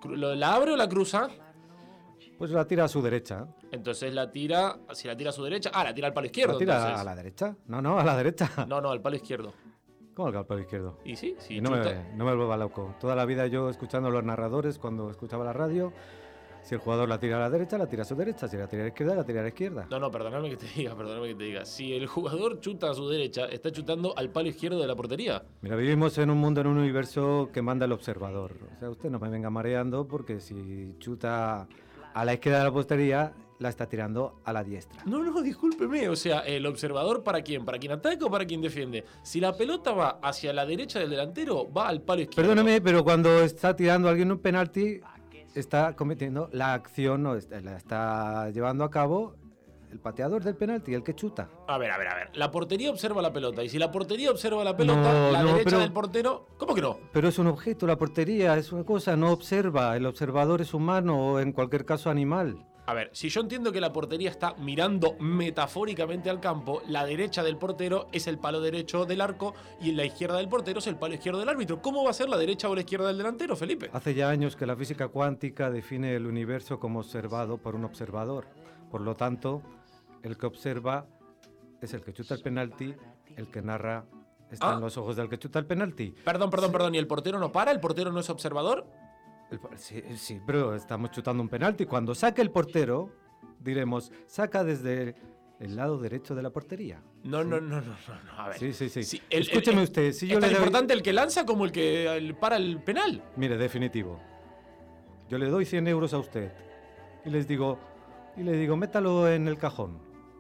Cru- 0.00 0.14
¿lo- 0.14 0.36
¿La 0.36 0.54
abre 0.54 0.74
o 0.74 0.76
la 0.76 0.88
cruza? 0.88 1.28
Pues 2.38 2.50
la 2.50 2.66
tira 2.66 2.84
a 2.84 2.88
su 2.88 3.00
derecha. 3.00 3.46
Entonces 3.72 4.12
la 4.12 4.30
tira, 4.30 4.78
si 4.92 5.08
la 5.08 5.16
tira 5.16 5.30
a 5.30 5.32
su 5.32 5.42
derecha, 5.42 5.70
ah, 5.72 5.84
la 5.84 5.94
tira 5.94 6.08
al 6.08 6.12
palo 6.12 6.26
izquierdo. 6.26 6.52
¿La 6.54 6.58
tira 6.58 6.76
entonces. 6.76 7.00
a 7.00 7.04
la 7.04 7.14
derecha? 7.14 7.56
No, 7.66 7.80
no, 7.80 7.98
a 7.98 8.04
la 8.04 8.16
derecha. 8.16 8.50
No, 8.68 8.80
no, 8.80 8.90
al 8.90 9.00
palo 9.00 9.16
izquierdo. 9.16 9.52
¿Cómo 10.14 10.30
que 10.32 10.38
al 10.38 10.46
palo 10.46 10.60
izquierdo? 10.60 10.98
¿Y 11.04 11.16
sí? 11.16 11.34
Sí, 11.38 11.56
Y 11.56 11.60
no, 11.60 11.70
me, 11.70 11.78
no 12.14 12.24
me 12.24 12.34
vuelva 12.34 12.56
loco. 12.56 12.94
Toda 13.00 13.14
la 13.14 13.24
vida 13.26 13.46
yo 13.46 13.68
escuchando 13.70 14.08
a 14.08 14.12
los 14.12 14.24
narradores 14.24 14.78
cuando 14.78 15.10
escuchaba 15.10 15.44
la 15.44 15.52
radio, 15.52 15.92
si 16.62 16.74
el 16.74 16.80
jugador 16.80 17.08
la 17.08 17.20
tira 17.20 17.36
a 17.36 17.40
la 17.40 17.50
derecha, 17.50 17.78
la 17.78 17.86
tira 17.86 18.02
a 18.02 18.04
su 18.04 18.16
derecha. 18.16 18.48
Si 18.48 18.56
la 18.56 18.66
tira 18.66 18.82
a 18.82 18.84
la 18.86 18.88
izquierda, 18.88 19.14
la 19.14 19.24
tira 19.24 19.40
a 19.40 19.42
la 19.42 19.48
izquierda. 19.48 19.86
No, 19.90 20.00
no, 20.00 20.10
perdóname 20.10 20.50
que 20.50 20.56
te 20.56 20.66
diga, 20.74 20.96
perdóname 20.96 21.28
que 21.28 21.34
te 21.34 21.44
diga. 21.44 21.64
Si 21.64 21.92
el 21.94 22.06
jugador 22.06 22.60
chuta 22.60 22.90
a 22.90 22.94
su 22.94 23.08
derecha, 23.08 23.44
está 23.46 23.70
chutando 23.70 24.14
al 24.16 24.30
palo 24.30 24.48
izquierdo 24.48 24.80
de 24.80 24.86
la 24.86 24.96
portería. 24.96 25.42
Mira, 25.60 25.76
vivimos 25.76 26.18
en 26.18 26.30
un 26.30 26.38
mundo, 26.38 26.60
en 26.62 26.66
un 26.66 26.78
universo 26.78 27.50
que 27.52 27.62
manda 27.62 27.84
el 27.84 27.92
observador. 27.92 28.56
O 28.74 28.76
sea, 28.76 28.90
usted 28.90 29.10
no 29.10 29.18
me 29.18 29.28
venga 29.28 29.48
mareando 29.48 30.08
porque 30.08 30.40
si 30.40 30.96
chuta 30.98 31.68
a 32.16 32.24
la 32.24 32.32
izquierda 32.32 32.60
de 32.60 32.64
la 32.64 32.72
postería, 32.72 33.32
la 33.58 33.68
está 33.68 33.86
tirando 33.86 34.40
a 34.42 34.50
la 34.50 34.64
diestra. 34.64 35.02
No, 35.04 35.22
no, 35.22 35.42
discúlpeme. 35.42 36.08
O 36.08 36.16
sea, 36.16 36.40
el 36.40 36.64
observador 36.64 37.22
para 37.22 37.42
quién? 37.42 37.66
¿Para 37.66 37.78
quien 37.78 37.92
ataca 37.92 38.24
o 38.24 38.30
para 38.30 38.46
quien 38.46 38.62
defiende? 38.62 39.04
Si 39.22 39.38
la 39.38 39.54
pelota 39.54 39.92
va 39.92 40.18
hacia 40.22 40.54
la 40.54 40.64
derecha 40.64 40.98
del 40.98 41.10
delantero, 41.10 41.70
va 41.70 41.88
al 41.88 42.00
palo 42.00 42.22
izquierdo. 42.22 42.48
Perdóname, 42.48 42.80
pero 42.80 43.04
cuando 43.04 43.42
está 43.42 43.76
tirando 43.76 44.08
alguien 44.08 44.32
un 44.32 44.38
penalti, 44.38 44.98
está 45.54 45.94
cometiendo 45.94 46.48
la 46.52 46.72
acción, 46.72 47.24
la 47.24 47.76
está 47.76 48.48
llevando 48.48 48.82
a 48.84 48.90
cabo 48.90 49.34
el 49.92 49.98
pateador 50.00 50.42
del 50.42 50.56
penalti, 50.56 50.94
el 50.94 51.02
que 51.02 51.14
chuta. 51.14 51.48
A 51.68 51.78
ver, 51.78 51.90
a 51.90 51.98
ver, 51.98 52.08
a 52.08 52.14
ver. 52.14 52.30
La 52.34 52.50
portería 52.50 52.90
observa 52.90 53.22
la 53.22 53.32
pelota. 53.32 53.62
Y 53.64 53.68
si 53.68 53.78
la 53.78 53.90
portería 53.92 54.30
observa 54.30 54.62
la 54.64 54.76
pelota, 54.76 55.12
No, 55.12 55.30
la 55.32 55.42
no, 55.42 55.48
derecha 55.52 55.64
pero- 55.64 55.78
del 55.80 55.92
portero. 55.92 56.46
¿Cómo 56.58 56.74
que 56.74 56.82
no? 56.82 56.98
Pero 57.12 57.28
es 57.28 57.38
un 57.38 57.46
objeto, 57.46 57.86
la 57.86 57.96
portería 57.96 58.56
es 58.56 58.72
una 58.72 58.84
cosa, 58.84 59.16
no 59.16 59.30
observa. 59.32 59.96
El 59.96 60.06
observador 60.06 60.60
es 60.60 60.74
humano 60.74 61.32
o 61.32 61.40
en 61.40 61.52
cualquier 61.52 61.84
caso 61.84 62.10
animal. 62.10 62.64
A 62.88 62.94
ver, 62.94 63.10
si 63.12 63.28
yo 63.30 63.40
entiendo 63.40 63.72
que 63.72 63.80
la 63.80 63.92
portería 63.92 64.30
está 64.30 64.54
mirando 64.58 65.16
metafóricamente 65.18 66.30
al 66.30 66.38
campo, 66.38 66.82
la 66.86 67.04
derecha 67.04 67.42
del 67.42 67.56
portero 67.56 68.06
es 68.12 68.28
el 68.28 68.38
palo 68.38 68.60
derecho 68.60 69.06
del 69.06 69.20
arco 69.22 69.54
y 69.80 69.90
la 69.90 70.04
izquierda 70.04 70.36
del 70.36 70.48
portero 70.48 70.78
es 70.78 70.86
el 70.86 70.94
palo 70.94 71.14
izquierdo 71.14 71.40
del 71.40 71.48
árbitro. 71.48 71.82
¿Cómo 71.82 72.04
va 72.04 72.10
a 72.10 72.14
ser 72.14 72.28
la 72.28 72.36
derecha 72.36 72.68
o 72.68 72.74
la 72.76 72.82
izquierda 72.82 73.08
del 73.08 73.18
delantero, 73.18 73.56
Felipe? 73.56 73.90
Hace 73.92 74.14
ya 74.14 74.28
años 74.30 74.54
que 74.54 74.66
la 74.66 74.76
física 74.76 75.08
cuántica 75.08 75.68
define 75.70 76.14
el 76.14 76.26
universo 76.26 76.78
como 76.78 77.00
observado 77.00 77.58
por 77.58 77.74
un 77.74 77.84
observador. 77.84 78.46
Por 78.90 79.00
lo 79.00 79.14
tanto, 79.14 79.62
el 80.22 80.36
que 80.36 80.46
observa 80.46 81.06
es 81.80 81.92
el 81.94 82.02
que 82.02 82.12
chuta 82.12 82.34
el 82.34 82.42
penalti, 82.42 82.94
el 83.36 83.48
que 83.50 83.62
narra 83.62 84.04
está 84.50 84.70
Ah. 84.72 84.74
en 84.74 84.80
los 84.80 84.96
ojos 84.96 85.16
del 85.16 85.28
que 85.28 85.38
chuta 85.38 85.58
el 85.58 85.66
penalti. 85.66 86.14
Perdón, 86.24 86.50
perdón, 86.50 86.72
perdón. 86.72 86.94
¿Y 86.94 86.98
el 86.98 87.06
portero 87.06 87.38
no 87.38 87.52
para? 87.52 87.70
¿El 87.72 87.80
portero 87.80 88.12
no 88.12 88.20
es 88.20 88.30
observador? 88.30 88.86
El 89.50 89.60
sí, 89.78 90.02
sí, 90.16 90.40
pero 90.46 90.74
estamos 90.74 91.10
chutando 91.10 91.42
un 91.42 91.48
penalti. 91.48 91.86
Cuando 91.86 92.14
saque 92.14 92.42
el 92.42 92.50
portero, 92.50 93.10
diremos, 93.60 94.10
saca 94.26 94.64
desde 94.64 95.14
el 95.60 95.76
lado 95.76 95.98
derecho 95.98 96.34
de 96.34 96.42
la 96.42 96.50
portería. 96.50 97.00
No, 97.24 97.42
no, 97.44 97.60
no, 97.60 97.80
no, 97.80 97.80
no, 97.80 98.22
no. 98.24 98.32
A 98.38 98.48
ver. 98.48 98.58
Sí, 98.58 98.72
sí, 98.72 98.88
sí. 98.88 99.02
Sí, 99.04 99.22
el- 99.30 99.42
Escúcheme 99.42 99.78
el- 99.78 99.84
usted, 99.84 100.12
si 100.12 100.26
¿Es 100.26 100.32
yo 100.32 100.38
tan 100.40 100.48
le 100.50 100.54
doy... 100.56 100.62
importante 100.64 100.94
el 100.94 101.02
que 101.02 101.12
lanza 101.12 101.46
como 101.46 101.64
el 101.64 101.72
que 101.72 102.34
para 102.40 102.56
el 102.56 102.82
penal? 102.82 103.22
Mire, 103.36 103.56
definitivo. 103.56 104.20
Yo 105.28 105.38
le 105.38 105.46
doy 105.48 105.64
100 105.64 105.86
euros 105.88 106.12
a 106.12 106.18
usted 106.18 106.52
y 107.24 107.30
les 107.30 107.46
digo, 107.48 107.78
y 108.36 108.42
le 108.42 108.52
digo, 108.52 108.76
métalo 108.76 109.28
en 109.30 109.48
el 109.48 109.58
cajón. 109.58 109.98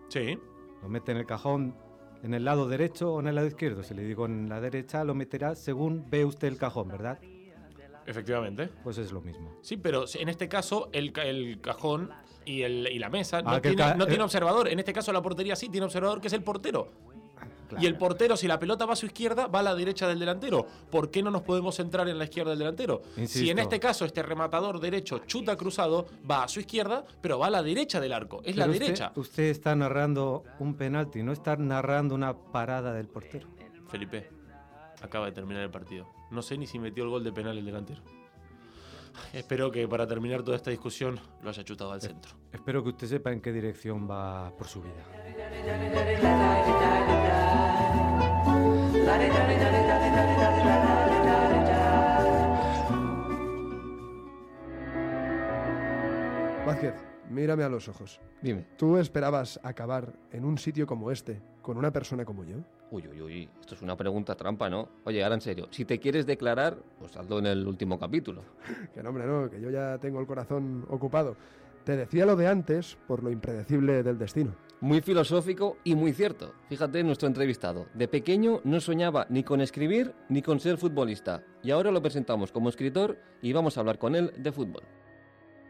Sí. 0.08 0.38
Lo 0.82 0.88
mete 0.88 1.12
en 1.12 1.18
el 1.18 1.26
cajón 1.26 1.74
en 2.22 2.34
el 2.34 2.44
lado 2.44 2.68
derecho 2.68 3.14
o 3.14 3.20
en 3.20 3.28
el 3.28 3.34
lado 3.34 3.46
izquierdo. 3.46 3.82
Si 3.82 3.94
le 3.94 4.02
digo 4.02 4.26
en 4.26 4.48
la 4.48 4.60
derecha, 4.60 5.04
lo 5.04 5.14
meterá 5.14 5.54
según 5.54 6.04
ve 6.10 6.24
usted 6.24 6.48
el 6.48 6.56
cajón, 6.58 6.88
¿verdad? 6.88 7.18
Efectivamente. 8.06 8.68
Pues 8.84 8.98
es 8.98 9.10
lo 9.12 9.20
mismo. 9.20 9.52
Sí, 9.62 9.76
pero 9.76 10.04
en 10.14 10.28
este 10.28 10.48
caso 10.48 10.88
el, 10.92 11.12
ca- 11.12 11.24
el 11.24 11.60
cajón 11.60 12.10
y, 12.44 12.62
el, 12.62 12.86
y 12.92 12.98
la 13.00 13.08
mesa 13.10 13.42
no, 13.42 13.50
Ah, 13.50 13.60
que 13.60 13.68
el 13.70 13.76
tiene, 13.76 13.90
ca- 13.92 13.96
no 13.96 14.06
tiene 14.06 14.20
eh. 14.22 14.24
observador. 14.24 14.68
En 14.68 14.78
este 14.78 14.92
caso 14.92 15.12
la 15.12 15.22
portería 15.22 15.56
sí 15.56 15.68
tiene 15.68 15.84
observador, 15.86 16.20
que 16.20 16.28
es 16.28 16.32
el 16.32 16.42
portero. 16.44 16.88
Y 17.78 17.86
el 17.86 17.96
portero, 17.96 18.36
si 18.36 18.46
la 18.46 18.58
pelota 18.58 18.86
va 18.86 18.92
a 18.92 18.96
su 18.96 19.06
izquierda, 19.06 19.46
va 19.46 19.60
a 19.60 19.62
la 19.62 19.74
derecha 19.74 20.06
del 20.08 20.18
delantero. 20.18 20.66
¿Por 20.90 21.10
qué 21.10 21.22
no 21.22 21.30
nos 21.30 21.42
podemos 21.42 21.74
centrar 21.74 22.08
en 22.08 22.18
la 22.18 22.24
izquierda 22.24 22.50
del 22.50 22.58
delantero? 22.60 23.02
Si 23.26 23.50
en 23.50 23.58
este 23.58 23.80
caso 23.80 24.04
este 24.04 24.22
rematador 24.22 24.78
derecho 24.80 25.18
chuta 25.20 25.56
cruzado, 25.56 26.06
va 26.30 26.44
a 26.44 26.48
su 26.48 26.60
izquierda, 26.60 27.04
pero 27.20 27.38
va 27.38 27.46
a 27.46 27.50
la 27.50 27.62
derecha 27.62 28.00
del 28.00 28.12
arco. 28.12 28.40
Es 28.44 28.56
la 28.56 28.66
usted- 28.66 28.78
derecha. 28.80 29.12
Usted 29.16 29.44
está 29.44 29.74
narrando 29.74 30.44
un 30.58 30.74
penalti, 30.74 31.22
no 31.22 31.32
está 31.32 31.56
narrando 31.56 32.14
una 32.14 32.34
parada 32.36 32.92
del 32.92 33.08
portero. 33.08 33.48
Felipe, 33.88 34.28
acaba 35.02 35.26
de 35.26 35.32
terminar 35.32 35.62
el 35.62 35.70
partido. 35.70 36.06
No 36.30 36.42
sé 36.42 36.56
ni 36.58 36.66
si 36.66 36.78
metió 36.78 37.04
el 37.04 37.10
gol 37.10 37.24
de 37.24 37.32
penal 37.32 37.56
el 37.58 37.64
delantero. 37.64 38.02
Espero 39.32 39.70
que 39.70 39.88
para 39.88 40.06
terminar 40.06 40.42
toda 40.42 40.56
esta 40.58 40.70
discusión 40.70 41.18
lo 41.42 41.48
haya 41.48 41.64
chutado 41.64 41.90
al 41.92 42.02
centro. 42.02 42.32
Espero 42.52 42.82
que 42.82 42.90
usted 42.90 43.06
sepa 43.06 43.32
en 43.32 43.40
qué 43.40 43.50
dirección 43.52 44.06
va 44.10 44.52
por 44.58 44.66
su 44.66 44.82
vida. 44.82 45.04
Vázquez, 56.66 56.94
mírame 57.30 57.62
a 57.62 57.68
los 57.68 57.88
ojos. 57.88 58.20
Dime. 58.42 58.66
¿Tú 58.76 58.96
esperabas 58.96 59.60
acabar 59.62 60.12
en 60.32 60.44
un 60.44 60.58
sitio 60.58 60.84
como 60.84 61.12
este 61.12 61.40
con 61.62 61.78
una 61.78 61.92
persona 61.92 62.24
como 62.24 62.44
yo? 62.44 62.56
Uy, 62.90 63.06
uy, 63.06 63.22
uy, 63.22 63.48
esto 63.60 63.76
es 63.76 63.82
una 63.82 63.96
pregunta 63.96 64.34
trampa, 64.34 64.68
¿no? 64.68 64.88
Oye, 65.04 65.22
ahora 65.22 65.36
en 65.36 65.40
serio, 65.40 65.68
si 65.70 65.84
te 65.84 66.00
quieres 66.00 66.26
declarar, 66.26 66.76
pues 66.98 67.16
hazlo 67.16 67.38
en 67.38 67.46
el 67.46 67.66
último 67.66 67.98
capítulo. 67.98 68.42
Que 68.92 69.00
no, 69.00 69.10
hombre, 69.10 69.26
no, 69.26 69.48
que 69.48 69.60
yo 69.60 69.70
ya 69.70 69.98
tengo 69.98 70.18
el 70.18 70.26
corazón 70.26 70.84
ocupado. 70.90 71.36
Te 71.84 71.96
decía 71.96 72.26
lo 72.26 72.34
de 72.34 72.48
antes 72.48 72.98
por 73.06 73.22
lo 73.22 73.30
impredecible 73.30 74.02
del 74.02 74.18
destino. 74.18 74.52
Muy 74.80 75.00
filosófico 75.00 75.78
y 75.84 75.94
muy 75.94 76.12
cierto. 76.12 76.54
Fíjate 76.68 77.00
en 77.00 77.06
nuestro 77.06 77.26
entrevistado. 77.26 77.86
De 77.94 78.08
pequeño 78.08 78.60
no 78.64 78.78
soñaba 78.78 79.24
ni 79.30 79.42
con 79.42 79.62
escribir 79.62 80.14
ni 80.28 80.42
con 80.42 80.60
ser 80.60 80.76
futbolista. 80.76 81.42
Y 81.62 81.70
ahora 81.70 81.90
lo 81.90 82.02
presentamos 82.02 82.52
como 82.52 82.68
escritor 82.68 83.18
y 83.40 83.54
vamos 83.54 83.76
a 83.76 83.80
hablar 83.80 83.98
con 83.98 84.14
él 84.14 84.34
de 84.36 84.52
fútbol. 84.52 84.82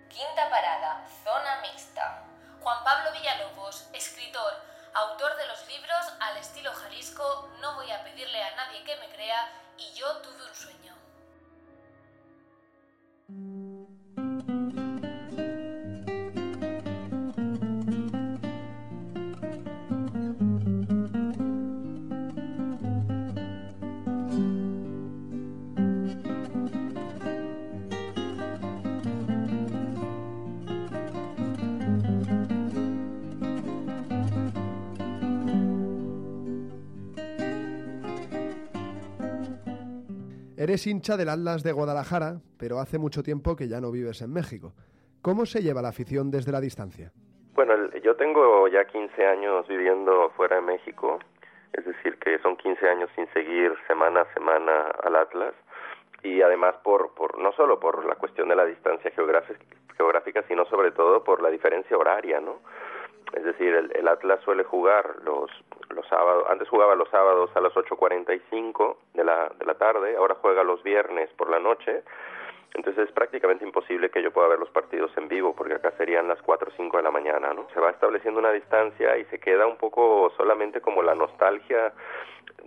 Quinta 0.09 0.51
parada, 0.51 1.07
zona 1.23 1.63
mixta. 1.63 2.25
Juan 2.61 2.79
Pablo 2.83 3.13
Villalobos, 3.13 3.89
escritor, 3.95 4.53
autor 4.93 5.37
de 5.37 5.47
los 5.47 5.69
libros 5.69 6.05
Al 6.19 6.37
estilo 6.39 6.73
Jalisco, 6.73 7.49
No 7.61 7.77
voy 7.77 7.89
a 7.93 8.03
pedirle 8.03 8.43
a 8.43 8.57
nadie 8.57 8.83
que 8.83 8.97
me 8.97 9.15
crea 9.15 9.53
y 9.79 9.97
Yo 9.97 10.07
tuve 10.19 10.46
Eres 40.67 40.85
hincha 40.89 41.17
del 41.17 41.29
Atlas 41.29 41.63
de 41.63 41.71
Guadalajara, 41.71 42.41
pero 42.59 42.81
hace 42.81 42.99
mucho 42.99 43.23
tiempo 43.23 43.55
que 43.55 43.69
ya 43.69 43.81
no 43.81 43.93
vives 43.93 44.21
en 44.21 44.33
México. 44.33 44.73
¿Cómo 45.23 45.47
se 45.47 45.63
lleva 45.63 45.81
la 45.81 45.91
afición 45.91 46.33
desde 46.33 46.51
la 46.51 46.61
distancia? 46.61 47.13
Bueno, 47.55 47.73
yo 48.03 48.17
tengo 48.17 48.67
ya 48.67 48.85
15 48.85 49.27
años 49.29 49.69
viviendo 49.69 50.29
fuera 50.31 50.57
de 50.57 50.63
México, 50.63 51.21
es 51.73 51.85
decir, 51.85 52.19
que 52.19 52.41
son 52.41 52.57
15 52.57 52.85
años 52.89 53.09
sin 53.15 53.29
seguir 53.33 53.77
semana 53.87 54.23
a 54.23 54.35
semana 54.35 54.89
al 55.05 55.15
Atlas 55.15 55.55
y 56.25 56.43
además 56.43 56.75
por, 56.83 57.15
por 57.15 57.39
no 57.39 57.53
solo 57.53 57.79
por 57.79 58.05
la 58.05 58.17
cuestión 58.17 58.49
de 58.49 58.57
la 58.57 58.65
distancia 58.65 59.13
geográfica, 59.13 59.61
geográfica, 59.97 60.43
sino 60.49 60.65
sobre 60.65 60.91
todo 60.91 61.23
por 61.23 61.43
la 61.43 61.51
diferencia 61.51 61.97
horaria, 61.97 62.41
¿no? 62.41 62.59
Es 63.35 63.45
decir, 63.45 63.73
el 63.95 64.09
Atlas 64.09 64.41
suele 64.43 64.65
jugar 64.65 65.15
los, 65.25 65.49
los 65.97 66.07
sábados, 66.07 66.45
antes 66.49 66.69
jugaba 66.69 66.95
los 66.95 67.09
sábados 67.09 67.51
a 67.55 67.61
las 67.61 67.73
8.45 67.75 68.97
de 69.15 69.25
la, 69.25 69.51
de 69.59 69.65
la 69.65 69.75
tarde, 69.75 70.17
ahora 70.17 70.37
juega 70.41 70.63
los 70.63 70.83
viernes 70.83 71.29
por 71.37 71.51
la 71.51 71.59
noche, 71.59 72.05
entonces 72.75 73.09
es 73.09 73.13
prácticamente 73.13 73.65
imposible 73.65 74.11
que 74.11 74.23
yo 74.23 74.31
pueda 74.31 74.49
ver 74.49 74.59
los 74.59 74.69
partidos 74.71 75.11
en 75.17 75.29
vivo, 75.29 75.57
porque 75.57 75.75
acá 75.75 75.93
serían 75.97 76.29
las 76.29 76.41
4 76.43 76.69
o 76.69 76.77
5 76.77 76.97
de 76.99 77.03
la 77.03 77.11
mañana, 77.11 77.55
¿no? 77.55 77.67
Se 77.73 77.81
va 77.81 77.91
estableciendo 77.91 78.39
una 78.39 78.53
distancia 78.53 79.17
y 79.17 79.25
se 79.27 79.41
queda 79.41 79.67
un 79.67 79.77
poco 79.77 80.31
solamente 80.37 80.83
como 80.83 81.03
la 81.03 81.15
nostalgia 81.15 81.95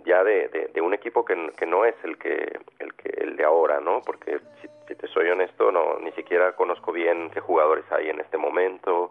ya 0.04 0.24
de, 0.24 0.48
de, 0.48 0.70
de 0.72 0.80
un 0.80 0.94
equipo 0.94 1.24
que, 1.24 1.52
que 1.56 1.66
no 1.66 1.84
es 1.84 1.94
el 2.04 2.18
que, 2.18 2.58
el 2.78 2.94
que 2.94 3.08
el 3.22 3.36
de 3.36 3.44
ahora, 3.44 3.80
¿no? 3.80 4.02
Porque 4.02 4.38
si, 4.60 4.68
si 4.88 4.94
te 4.94 5.06
soy 5.08 5.28
honesto, 5.28 5.70
no 5.70 5.98
ni 6.00 6.12
siquiera 6.12 6.52
conozco 6.56 6.92
bien 6.92 7.30
qué 7.30 7.40
jugadores 7.40 7.84
hay 7.90 8.08
en 8.10 8.20
este 8.20 8.36
momento, 8.36 9.10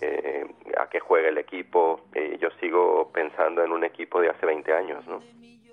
eh, 0.00 0.46
a 0.78 0.88
qué 0.88 1.00
juega 1.00 1.28
el 1.28 1.38
equipo. 1.38 2.00
Eh, 2.14 2.38
yo 2.40 2.48
sigo 2.60 3.10
pensando 3.12 3.64
en 3.64 3.72
un 3.72 3.84
equipo 3.84 4.20
de 4.20 4.30
hace 4.30 4.46
20 4.46 4.72
años, 4.72 5.06
¿no? 5.06 5.22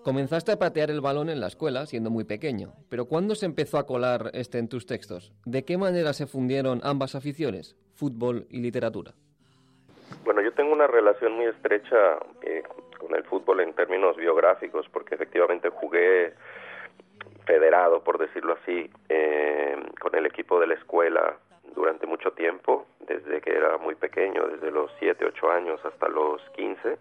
Comenzaste 0.03 0.51
a 0.51 0.59
patear 0.59 0.91
el 0.91 1.01
balón 1.01 1.29
en 1.29 1.39
la 1.39 1.47
escuela 1.47 1.87
siendo 1.87 2.11
muy 2.11 2.25
pequeño, 2.25 2.73
pero 2.89 3.05
¿cuándo 3.05 3.33
se 3.33 3.47
empezó 3.47 3.79
a 3.79 3.87
colar 3.87 4.29
este 4.33 4.59
en 4.59 4.69
tus 4.69 4.85
textos? 4.85 5.33
¿De 5.45 5.65
qué 5.65 5.79
manera 5.79 6.13
se 6.13 6.27
fundieron 6.27 6.79
ambas 6.83 7.15
aficiones, 7.15 7.75
fútbol 7.95 8.45
y 8.51 8.61
literatura? 8.61 9.13
Bueno, 10.23 10.41
yo 10.41 10.53
tengo 10.53 10.73
una 10.73 10.85
relación 10.85 11.33
muy 11.33 11.45
estrecha 11.45 12.19
eh, 12.43 12.61
con 13.05 13.15
el 13.15 13.23
fútbol 13.25 13.59
en 13.59 13.73
términos 13.73 14.17
biográficos, 14.17 14.87
porque 14.89 15.15
efectivamente 15.15 15.69
jugué 15.69 16.33
federado, 17.45 18.03
por 18.03 18.17
decirlo 18.17 18.57
así, 18.61 18.89
eh, 19.09 19.77
con 19.99 20.15
el 20.15 20.25
equipo 20.25 20.59
de 20.59 20.67
la 20.67 20.73
escuela 20.73 21.37
durante 21.75 22.07
mucho 22.07 22.31
tiempo, 22.31 22.87
desde 23.01 23.41
que 23.41 23.51
era 23.51 23.77
muy 23.77 23.93
pequeño, 23.93 24.47
desde 24.47 24.71
los 24.71 24.91
7, 24.99 25.23
8 25.23 25.51
años 25.51 25.79
hasta 25.85 26.07
los 26.07 26.41
15. 26.55 26.97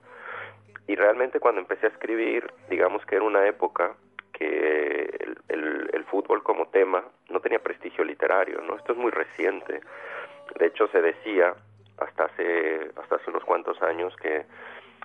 Y 0.89 0.95
realmente 0.97 1.41
cuando 1.41 1.63
empecé 1.63 1.87
a 1.87 1.91
escribir, 1.91 2.53
digamos 2.69 3.05
que 3.07 3.17
era 3.17 3.25
una 3.25 3.47
época 3.47 3.95
que 4.33 5.17
el, 5.21 5.39
el, 5.49 5.91
el, 5.93 6.05
fútbol 6.05 6.43
como 6.43 6.67
tema 6.67 7.03
no 7.31 7.41
tenía 7.41 7.61
prestigio 7.61 8.05
literario, 8.05 8.61
¿no? 8.61 8.77
Esto 8.77 8.93
es 8.93 8.99
muy 8.99 9.11
reciente. 9.11 9.81
De 10.59 10.67
hecho, 10.67 10.89
se 10.89 11.01
decía 11.01 11.55
hasta 11.97 12.25
hace, 12.25 12.91
hasta 12.97 13.15
hace 13.15 13.31
unos 13.31 13.45
cuantos 13.45 13.81
años 13.81 14.15
que, 14.17 14.45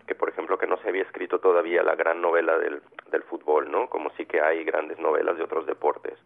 que, 0.08 0.16
por 0.16 0.30
ejemplo, 0.30 0.58
que 0.58 0.68
no 0.68 0.78
se 0.78 0.90
había 0.90 1.04
escrito 1.04 1.40
todavía 1.40 1.84
la 1.84 1.96
gran 1.96 2.22
novela 2.22 2.58
del, 2.58 2.82
del 3.12 3.24
fútbol, 3.24 3.72
¿no? 3.72 3.88
Como 3.90 4.10
sí 4.12 4.26
que 4.26 4.42
hay 4.42 4.64
grandes 4.64 5.00
novelas 5.00 5.38
de 5.38 5.44
otros 5.44 5.66
deportes. 5.66 6.18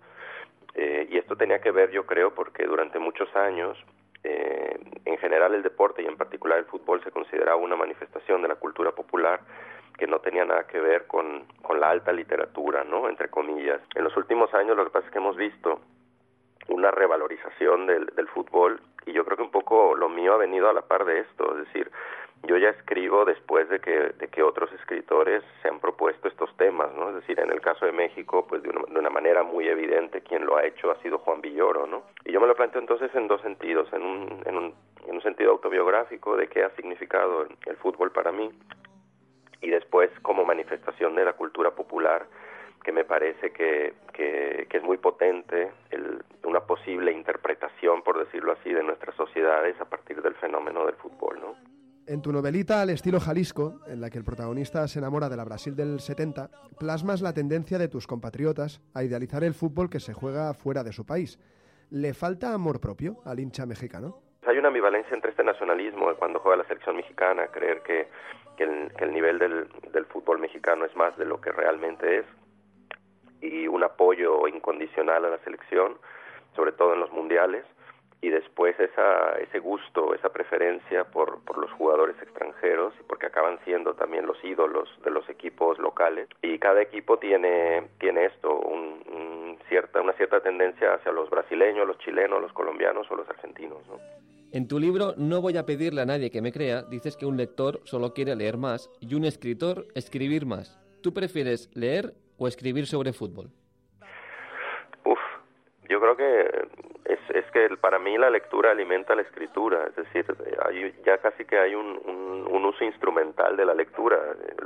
Eh, 0.76 1.08
y 1.10 1.18
esto 1.18 1.36
tenía 1.36 1.60
que 1.62 1.72
ver, 1.72 1.92
yo 1.92 2.06
creo, 2.06 2.34
porque 2.34 2.66
durante 2.66 3.00
muchos 3.00 3.34
años, 3.36 3.78
eh, 4.24 4.80
en 5.06 5.18
general 5.18 5.54
el 5.54 5.64
deporte 5.64 6.02
y 6.02 6.06
en 6.06 6.18
particular 6.18 6.58
el 6.58 6.66
fútbol 6.66 7.04
se 7.04 7.12
consideraba 7.12 7.58
una 7.58 7.76
manifestación 7.76 8.42
de 8.42 8.48
la 8.48 8.56
cultura 8.56 8.92
popular 8.92 9.42
que 9.98 10.08
no 10.08 10.20
tenía 10.20 10.46
nada 10.46 10.66
que 10.66 10.80
ver 10.80 11.06
con, 11.08 11.46
con 11.62 11.80
la 11.80 11.90
alta 11.90 12.12
literatura, 12.12 12.84
¿no? 12.84 13.10
Entre 13.10 13.30
comillas. 13.30 13.82
En 13.96 14.04
los 14.04 14.16
últimos 14.18 14.54
años 14.54 14.76
lo 14.76 14.86
que 14.86 14.92
pasa 14.92 15.08
es 15.08 15.12
que 15.12 15.20
hemos 15.20 15.38
visto 15.38 15.82
una 16.70 16.90
revalorización 16.90 17.86
del, 17.86 18.08
del 18.08 18.28
fútbol 18.30 18.82
y 19.06 19.12
yo 19.12 19.26
creo 19.26 19.38
que 19.38 19.44
un 19.44 19.52
poco 19.52 19.96
lo 19.96 20.10
mío 20.10 20.34
ha 20.34 20.38
venido 20.38 20.70
a 20.70 20.74
la 20.74 20.82
par 20.82 21.06
de 21.06 21.20
esto, 21.20 21.52
es 21.52 21.68
decir, 21.68 21.92
yo 22.44 22.58
ya 22.58 22.70
escribo 22.70 23.26
después 23.26 23.70
de 23.70 23.80
que, 23.80 23.92
de 23.92 24.28
que 24.28 24.44
otros 24.44 24.72
escritores 24.74 25.44
se 25.62 25.70
han 25.70 25.80
propuesto 25.80 26.28
estos 26.28 26.56
temas, 26.58 26.94
¿no? 26.94 27.10
Es 27.10 27.16
decir, 27.16 27.40
en 27.40 27.50
el 27.50 27.62
caso 27.62 27.86
de 27.86 27.94
México, 27.94 28.46
pues 28.48 28.62
de 28.64 28.70
una, 28.70 28.82
de 28.88 29.00
una 29.00 29.10
manera 29.10 29.44
muy 29.44 29.68
evidente 29.68 30.22
quien 30.22 30.46
lo 30.46 30.58
ha 30.58 30.66
hecho 30.66 30.92
ha 30.92 31.02
sido 31.02 31.20
Juan 31.20 31.42
Villoro, 31.42 31.88
¿no? 31.88 32.04
Y 32.26 32.34
yo 32.34 32.42
me 32.42 32.48
lo 32.48 32.56
planteo 32.56 32.82
entonces 32.82 33.14
en 33.16 33.28
dos 33.28 33.42
sentidos, 33.42 33.92
en 33.94 34.04
un, 34.04 34.44
en 34.46 34.58
un, 34.58 34.76
en 35.08 35.16
un 35.16 35.22
sentido 35.22 35.52
autobiográfico 35.52 36.36
de 36.36 36.48
qué 36.48 36.64
ha 36.64 36.70
significado 36.72 37.44
el, 37.44 37.56
el 37.66 37.78
fútbol 37.78 38.12
para 38.12 38.32
mí 38.32 38.52
y 39.62 39.70
después 39.70 40.12
como 40.22 40.44
manifestación 40.44 41.16
de 41.16 41.24
la 41.24 41.34
cultura 41.34 41.72
popular 41.72 42.26
que 42.84 42.92
me 42.92 43.06
parece 43.06 43.52
que, 43.52 43.94
que, 44.12 44.68
que 44.70 44.78
es 44.78 44.84
muy 44.84 44.98
potente, 44.98 45.72
el, 45.90 46.22
una 46.44 46.60
posible 46.60 47.12
interpretación, 47.12 48.02
por 48.04 48.20
decirlo 48.20 48.52
así, 48.52 48.72
de 48.72 48.84
nuestras 48.84 49.16
sociedades 49.16 49.80
a 49.80 49.86
partir 49.86 50.22
del 50.22 50.36
fenómeno 50.36 50.86
del 50.86 50.96
fútbol, 50.96 51.40
¿no? 51.40 51.73
En 52.06 52.22
tu 52.22 52.34
novelita 52.34 52.82
Al 52.82 52.90
estilo 52.90 53.22
Jalisco, 53.22 53.80
en 53.88 54.02
la 54.02 54.10
que 54.10 54.18
el 54.18 54.26
protagonista 54.26 54.86
se 54.90 55.00
enamora 55.00 55.30
de 55.30 55.38
la 55.38 55.46
Brasil 55.46 55.74
del 55.74 56.02
70, 56.02 56.50
plasmas 56.78 57.22
la 57.22 57.34
tendencia 57.34 57.78
de 57.78 57.88
tus 57.88 58.08
compatriotas 58.08 58.82
a 58.94 59.04
idealizar 59.04 59.42
el 59.46 59.54
fútbol 59.54 59.90
que 59.90 60.02
se 60.02 60.14
juega 60.14 60.54
fuera 60.54 60.84
de 60.84 60.92
su 60.92 61.06
país. 61.06 61.40
¿Le 61.92 62.14
falta 62.14 62.54
amor 62.54 62.82
propio 62.82 63.22
al 63.24 63.40
hincha 63.40 63.66
mexicano? 63.66 64.20
Hay 64.46 64.58
una 64.58 64.68
ambivalencia 64.68 65.16
entre 65.16 65.32
este 65.32 65.46
nacionalismo 65.46 66.14
cuando 66.20 66.40
juega 66.40 66.58
la 66.58 66.68
selección 66.68 66.98
mexicana, 66.98 67.48
creer 67.48 67.82
que, 67.84 68.10
el, 68.58 69.14
nivel 69.14 69.40
del 69.40 70.06
fútbol 70.08 70.40
mexicano 70.40 70.84
es 70.84 70.96
más 70.98 71.18
de 71.18 71.26
lo 71.26 71.40
que 71.40 71.54
realmente 71.54 72.20
es, 72.20 72.26
y 73.40 73.68
un 73.68 73.82
apoyo 73.82 74.46
incondicional 74.50 75.24
a 75.24 75.30
la 75.30 75.38
selección, 75.40 75.98
sobre 76.56 76.74
todo 76.74 76.94
en 76.94 77.00
los 77.00 77.12
mundiales, 77.14 77.64
y 78.24 78.30
después 78.30 78.74
ese 78.80 79.60
gusto, 79.60 80.16
esa 80.16 80.30
preferencia 80.30 81.04
por, 81.04 81.44
por 81.44 81.58
los 81.58 81.70
jugadores 81.74 82.16
extranjeros, 82.22 82.94
porque 83.06 83.26
acaban 83.26 83.60
siendo 83.66 83.96
también 83.96 84.26
los 84.26 84.42
ídolos 84.46 84.88
de 85.04 85.12
los 85.12 85.28
equipos 85.28 85.78
locales. 85.78 86.30
Y 86.42 86.58
cada 86.58 86.82
equipo 86.82 87.20
tiene, 87.20 87.90
tiene 88.00 88.28
esto, 88.28 88.58
una 88.60 90.14
cierta 90.14 90.40
tendencia 90.40 90.94
hacia 90.94 91.12
los 91.12 91.30
brasileños, 91.30 91.86
los 91.86 91.98
chilenos, 91.98 92.42
los 92.42 92.54
colombianos 92.54 93.12
o 93.12 93.16
los 93.16 93.30
argentinos. 93.30 93.86
¿no? 93.88 94.00
En 94.54 94.70
tu 94.70 94.80
libro 94.80 95.16
No 95.18 95.42
voy 95.42 95.58
a 95.58 95.66
pedirle 95.66 96.02
a 96.02 96.06
nadie 96.06 96.32
que 96.32 96.42
me 96.42 96.54
crea, 96.54 96.84
dices 96.84 97.18
que 97.18 97.26
un 97.26 97.36
lector 97.36 97.82
solo 97.84 98.14
quiere 98.14 98.38
leer 98.38 98.56
más 98.56 98.90
y 99.02 99.16
un 99.16 99.26
escritor 99.26 99.86
escribir 99.96 100.46
más. 100.46 100.80
¿Tú 101.02 101.14
prefieres 101.14 101.70
leer 101.76 102.14
o 102.38 102.48
escribir 102.48 102.88
sobre 102.88 103.12
fútbol? 103.12 103.52
Yo 105.90 106.00
creo 106.00 106.16
que 106.16 106.68
es, 107.06 107.20
es 107.34 107.46
que 107.52 107.76
para 107.78 108.00
mí 108.00 108.18
la 108.18 108.30
lectura 108.30 108.72
alimenta 108.72 109.16
la 109.16 109.22
escritura, 109.22 109.88
es 109.88 109.96
decir, 109.96 110.26
hay, 110.66 110.94
ya 111.06 111.18
casi 111.18 111.46
que 111.46 111.58
hay 111.60 111.76
un, 111.76 112.00
un, 112.06 112.48
un, 112.50 112.66
uso 112.66 112.84
instrumental 112.86 113.58
de 113.58 113.66
la 113.66 113.74
lectura, 113.74 114.18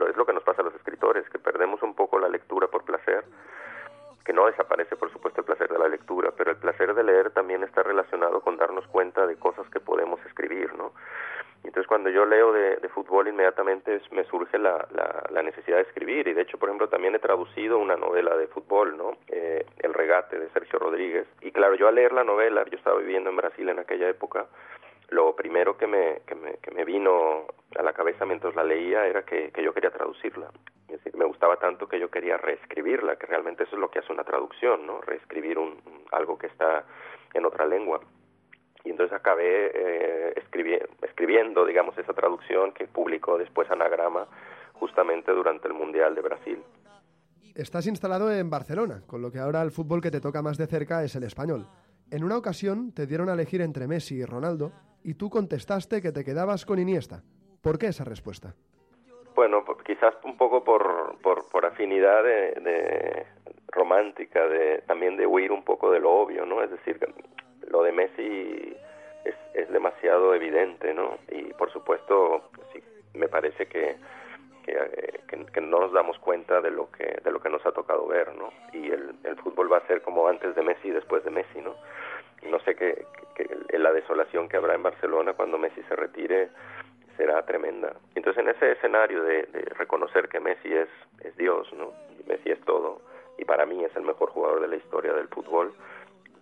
es 0.10 0.16
lo 0.16 0.26
que 0.26 0.34
nos 0.34 0.44
pasa 0.44 0.62
a 0.62 0.66
los 0.66 0.76
escritores, 0.76 1.28
que 1.30 1.40
perdemos 1.40 1.82
un 1.82 1.96
poco 1.96 2.20
la 2.20 2.30
lectura 2.30 2.68
por 2.68 2.84
placer, 2.84 3.24
que 4.28 4.34
no 4.34 4.46
desaparece 4.46 4.98
por 4.98 5.10
supuesto 5.10 5.40
el 5.40 5.46
placer 5.46 5.70
de 5.70 5.80
la 5.80 5.88
lectura, 5.88 6.34
pero 6.36 6.52
el 6.52 6.58
placer 6.58 6.94
de 6.94 7.02
leer 7.02 7.32
también 7.32 7.64
está 7.64 7.82
relacionado 7.82 8.42
con 8.42 8.58
darnos 8.58 8.86
cuenta 8.88 9.26
de 9.26 9.38
cosas 9.38 9.70
que 9.70 9.80
podemos 9.80 10.20
escribir, 10.26 10.76
¿no? 10.76 10.92
Entonces 11.64 11.88
cuando 11.88 12.10
yo 12.10 12.26
leo 12.26 12.52
de, 12.52 12.90
fútbol 12.90 13.30
inmediatamente 13.30 14.02
me 14.12 14.26
surge 14.26 14.58
la, 14.58 14.86
la, 14.92 15.24
la, 15.30 15.44
necesidad 15.44 15.78
de 15.78 15.84
escribir 15.84 16.28
y 16.28 16.34
de 16.34 16.42
hecho 16.42 16.58
por 16.58 16.68
ejemplo 16.68 16.90
también 16.90 17.16
he 17.16 17.20
traducido 17.20 17.78
una 17.78 17.96
novela 17.96 18.36
de 18.36 18.48
fútbol, 18.48 18.98
¿no? 18.98 19.18
Eh, 19.30 19.66
el 19.80 19.94
regate 19.94 20.38
de 20.38 20.50
Sergio 20.50 20.78
Rodríguez 20.78 21.26
y 21.42 21.52
claro 21.52 21.76
yo 21.76 21.88
al 21.88 21.96
leer 21.96 22.12
la 22.12 22.26
novela, 22.26 22.66
yo 22.70 22.78
estaba 22.78 23.00
viviendo 23.00 23.30
en 23.30 23.38
Brasil 23.38 23.70
en 23.70 23.80
aquella 23.80 24.10
época, 24.10 24.48
lo 25.10 25.36
primero 25.36 25.78
que 25.78 25.88
me, 25.88 26.22
que 26.26 26.36
me, 26.36 26.56
que 26.58 26.72
me 26.72 26.84
vino 26.86 27.46
a 27.78 27.84
la 27.84 27.94
cabeza 27.94 28.26
mientras 28.26 28.56
la 28.56 28.64
leía 28.64 29.06
era 29.06 29.24
que, 29.24 29.52
que 29.52 29.64
yo 29.64 29.74
quería 29.74 29.92
traducirla. 29.92 30.52
Me 31.14 31.26
gustaba 31.26 31.58
tanto 31.58 31.88
que 31.88 32.00
yo 32.00 32.10
quería 32.10 32.38
reescribirla, 32.38 33.18
que 33.18 33.26
realmente 33.26 33.64
eso 33.64 33.76
es 33.76 33.82
lo 33.82 33.90
que 33.90 34.00
hace 34.00 34.14
una 34.14 34.24
traducción, 34.24 34.86
¿no? 34.86 35.02
Reescribir 35.02 35.58
un, 35.58 35.82
algo 36.12 36.38
que 36.38 36.48
está 36.48 36.86
en 37.34 37.46
otra 37.46 37.66
lengua 37.66 38.00
y 38.88 38.92
entonces 38.92 39.18
acabé 39.18 39.72
eh, 39.74 40.34
escribi 40.38 40.80
escribiendo, 41.02 41.66
digamos, 41.66 41.98
esa 41.98 42.14
traducción 42.14 42.72
que 42.72 42.88
publicó 42.88 43.38
después 43.38 43.70
Anagrama 43.70 44.28
justamente 44.74 45.34
durante 45.34 45.68
el 45.68 45.74
Mundial 45.74 46.16
de 46.16 46.22
Brasil. 46.22 46.64
Estás 47.54 47.86
instalado 47.88 48.32
en 48.32 48.50
Barcelona, 48.50 49.04
con 49.06 49.22
lo 49.22 49.30
que 49.30 49.40
ahora 49.40 49.62
el 49.62 49.72
fútbol 49.72 50.00
que 50.00 50.12
te 50.12 50.22
toca 50.22 50.42
más 50.42 50.58
de 50.58 50.68
cerca 50.68 51.04
es 51.04 51.16
el 51.16 51.24
español. 51.24 51.68
En 52.12 52.24
una 52.24 52.38
ocasión 52.38 52.94
te 52.94 53.08
dieron 53.08 53.28
a 53.28 53.34
elegir 53.34 53.62
entre 53.62 53.88
Messi 53.88 54.16
y 54.16 54.26
Ronaldo 54.26 54.72
y 55.04 55.14
tú 55.14 55.30
contestaste 55.30 56.02
que 56.02 56.12
te 56.12 56.24
quedabas 56.24 56.66
con 56.66 56.80
Iniesta. 56.80 57.24
¿Por 57.62 57.78
qué 57.78 57.88
esa 57.88 58.04
respuesta? 58.04 58.54
Bueno, 59.36 59.64
quizás 59.86 60.16
un 60.24 60.36
poco 60.36 60.64
por, 60.64 61.18
por, 61.22 61.66
afinidad 61.66 62.24
de, 62.24 63.26
romántica, 63.68 64.48
de, 64.48 64.82
también 64.88 65.16
de 65.16 65.28
huir 65.28 65.52
un 65.52 65.64
poco 65.64 65.92
de 65.92 66.00
lo 66.00 66.12
obvio, 66.12 66.46
¿no? 66.46 66.64
Es 66.64 66.72
decir, 66.72 67.00
lo 67.68 67.84
de 67.84 67.92
Messi 67.92 68.76
es, 69.54 69.70
demasiado 69.70 70.34
evidente, 70.34 70.94
¿no? 70.94 71.20
Y 71.30 71.54
por 71.54 71.72
supuesto, 71.72 72.50
sí, 72.74 72.82
me 73.14 73.28
parece 73.28 73.68
que, 73.68 73.98
que, 74.66 75.62
no 75.62 75.82
nos 75.82 75.92
damos 75.92 76.18
cuenta 76.20 76.62
de 76.62 76.72
lo 76.72 76.90
que 76.92 77.20
de 77.24 77.32
lo 77.32 77.40
que 77.40 77.50
nos 77.50 77.66
ha 77.66 77.72
tocado 77.72 78.08
ver, 78.08 78.34
¿no? 78.36 78.50
Y 78.72 78.90
el, 78.90 79.14
el 79.24 79.36
fútbol 79.38 79.72
va 79.72 79.78
a 79.78 79.88
ser 79.88 80.02
como 80.02 80.28
antes 80.28 80.56
de 80.56 80.64
Messi 80.64 80.88
y 80.88 80.92
después 80.92 81.24
de 81.24 81.32
Messi, 81.32 81.62
¿no? 81.62 81.76
No 82.50 82.60
sé 82.62 82.76
qué 82.76 83.06
la 83.84 83.92
desolación 83.92 84.50
que 84.50 84.58
habrá 84.58 84.76
en 84.76 84.84
Barcelona 84.84 85.34
cuando 85.34 85.58
Messi 85.58 85.82
se 85.84 85.96
retire 85.96 86.50
será 87.16 87.44
tremenda. 87.46 87.94
Entonces, 88.16 88.44
en 88.44 88.50
ese 88.50 88.72
escenario 88.74 89.24
de, 89.24 89.44
de 89.44 89.62
reconocer 89.78 90.30
que 90.30 90.40
Messi 90.40 90.74
es, 90.74 90.90
es 91.22 91.36
Dios, 91.38 91.72
¿no? 91.74 91.94
Messi 92.28 92.52
es 92.52 92.62
todo, 92.62 93.02
y 93.38 93.46
para 93.46 93.66
mí 93.66 93.84
es 93.84 93.96
el 93.96 94.04
mejor 94.04 94.30
jugador 94.30 94.62
de 94.62 94.68
la 94.68 94.76
historia 94.76 95.14
del 95.14 95.28
fútbol, 95.28 95.74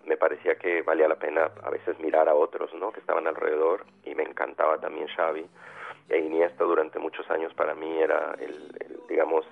me 0.05 0.17
parecía 0.17 0.55
que 0.55 0.81
valía 0.81 1.07
la 1.07 1.15
pena 1.15 1.49
a 1.63 1.69
veces 1.69 1.99
mirar 1.99 2.29
a 2.29 2.35
otros, 2.35 2.73
¿no? 2.73 2.91
Que 2.91 2.99
estaban 2.99 3.27
alrededor 3.27 3.85
y 4.03 4.15
me 4.15 4.23
encantaba 4.23 4.77
también 4.77 5.07
Xavi. 5.07 5.45
E 6.09 6.19
Iniesta 6.19 6.63
durante 6.63 6.99
muchos 6.99 7.29
años 7.29 7.53
para 7.55 7.73
mí 7.73 7.97
era 7.97 8.35
el, 8.39 9.05
digamos, 9.09 9.45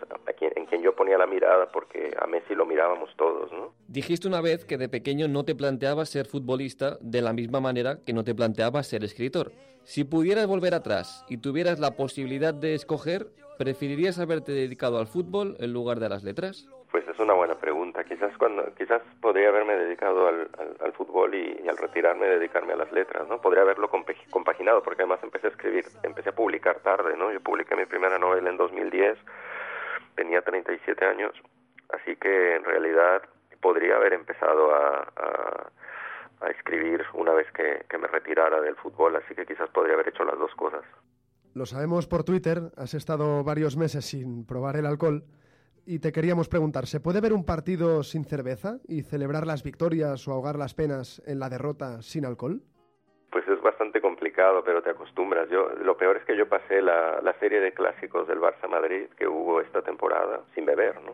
en 0.56 0.66
quien 0.66 0.82
yo 0.82 0.96
ponía 0.96 1.18
la 1.18 1.28
mirada 1.28 1.72
porque 1.72 2.16
a 2.20 2.28
Messi 2.28 2.56
lo 2.56 2.66
mirábamos 2.66 3.10
todos. 3.16 3.52
Dijiste 3.88 4.28
una 4.28 4.42
vez 4.42 4.66
que 4.66 4.78
de 4.78 4.90
pequeño 4.90 5.28
no 5.28 5.46
te 5.46 5.56
planteabas 5.56 6.10
ser 6.10 6.26
futbolista 6.26 6.98
de 7.02 7.22
la 7.22 7.34
misma 7.34 7.60
manera 7.60 8.00
que 8.06 8.14
no 8.14 8.24
te 8.24 8.36
planteabas 8.36 8.88
ser 8.88 9.04
escritor. 9.04 9.52
Si 9.84 10.04
pudieras 10.04 10.48
volver 10.48 10.74
atrás 10.74 11.26
y 11.28 11.38
tuvieras 11.38 11.80
la 11.80 11.96
posibilidad 11.96 12.54
de 12.54 12.74
escoger, 12.74 13.28
¿preferirías 13.58 14.20
haberte 14.20 14.52
dedicado 14.52 14.98
al 14.98 15.08
fútbol 15.08 15.56
en 15.60 15.74
lugar 15.74 16.00
de 16.00 16.08
a 16.08 16.10
las 16.10 16.24
letras? 16.24 16.68
Pues 16.94 17.08
es 17.08 17.18
una 17.18 17.34
buena 17.34 17.56
pregunta. 17.56 18.04
Quizás 18.04 18.38
cuando 18.38 18.72
quizás 18.76 19.02
podría 19.20 19.50
haberme 19.50 19.76
dedicado 19.76 20.28
al, 20.28 20.48
al, 20.60 20.78
al 20.80 20.94
fútbol 20.94 21.34
y, 21.34 21.60
y, 21.66 21.68
al 21.68 21.76
retirarme 21.76 22.28
dedicarme 22.28 22.74
a 22.74 22.76
las 22.76 22.92
letras, 22.92 23.28
¿no? 23.28 23.42
Podría 23.42 23.64
haberlo 23.64 23.90
compaginado 23.90 24.84
porque 24.84 25.02
además 25.02 25.20
empecé 25.24 25.48
a 25.48 25.50
escribir, 25.50 25.86
empecé 26.04 26.30
a 26.30 26.36
publicar 26.36 26.82
tarde, 26.82 27.18
¿no? 27.18 27.32
Yo 27.32 27.42
publiqué 27.42 27.76
mi 27.76 27.88
primera 27.88 28.20
novela 28.20 28.48
en 28.48 28.58
2010 28.58 29.18
tenía 30.16 30.44
37 30.44 31.04
años, 31.04 31.34
así 31.90 32.16
que 32.16 32.58
en 32.58 32.64
realidad 32.64 33.24
podría 33.60 33.96
haber 33.96 34.14
empezado 34.14 34.76
a, 34.76 35.12
a, 36.42 36.50
escribir 36.52 37.04
una 37.16 37.34
vez 37.34 37.48
que, 37.54 37.88
que 37.90 37.98
me 37.98 38.08
retirara 38.08 38.62
del 38.62 38.76
fútbol, 38.76 39.16
así 39.16 39.34
que 39.34 39.48
quizás 39.48 39.68
podría 39.72 39.96
haber 39.96 40.10
hecho 40.10 40.26
las 40.26 40.38
dos 40.38 40.54
cosas. 40.54 40.84
Lo 41.56 41.66
sabemos 41.66 42.06
por 42.06 42.24
Twitter, 42.24 42.72
has 42.78 42.94
estado 42.94 43.44
varios 43.44 43.78
meses 43.78 44.06
sin 44.06 44.46
probar 44.46 44.76
el 44.76 44.86
alcohol 44.86 45.24
y 45.86 46.00
te 46.00 46.12
queríamos 46.12 46.48
preguntar, 46.48 46.86
¿se 46.88 47.00
puede 47.00 47.22
ver 47.22 47.34
un 47.34 47.46
partido 47.46 48.04
sin 48.04 48.26
cerveza 48.26 48.80
y 48.88 49.04
celebrar 49.04 49.46
las 49.46 49.64
victorias 49.64 50.28
o 50.28 50.32
ahogar 50.32 50.58
las 50.58 50.74
penas 50.74 51.22
en 51.26 51.40
la 51.40 51.50
derrota 51.50 52.02
sin 52.02 52.26
alcohol? 52.26 52.62
Pues 53.32 53.48
es 53.48 53.62
bastante 53.62 54.00
complicado, 54.02 54.64
pero 54.64 54.82
te 54.82 54.92
acostumbras. 54.92 55.50
Yo, 55.50 55.70
lo 55.70 55.98
peor 55.98 56.18
es 56.18 56.26
que 56.26 56.38
yo 56.38 56.48
pasé 56.48 56.82
la, 56.82 57.20
la 57.22 57.34
serie 57.40 57.60
de 57.60 57.74
clásicos 57.74 58.28
del 58.28 58.40
Barça 58.40 58.70
Madrid 58.70 59.08
que 59.18 59.28
hubo 59.28 59.60
esta 59.62 59.82
temporada 59.82 60.42
sin 60.54 60.66
beber, 60.66 61.02
¿no? 61.02 61.14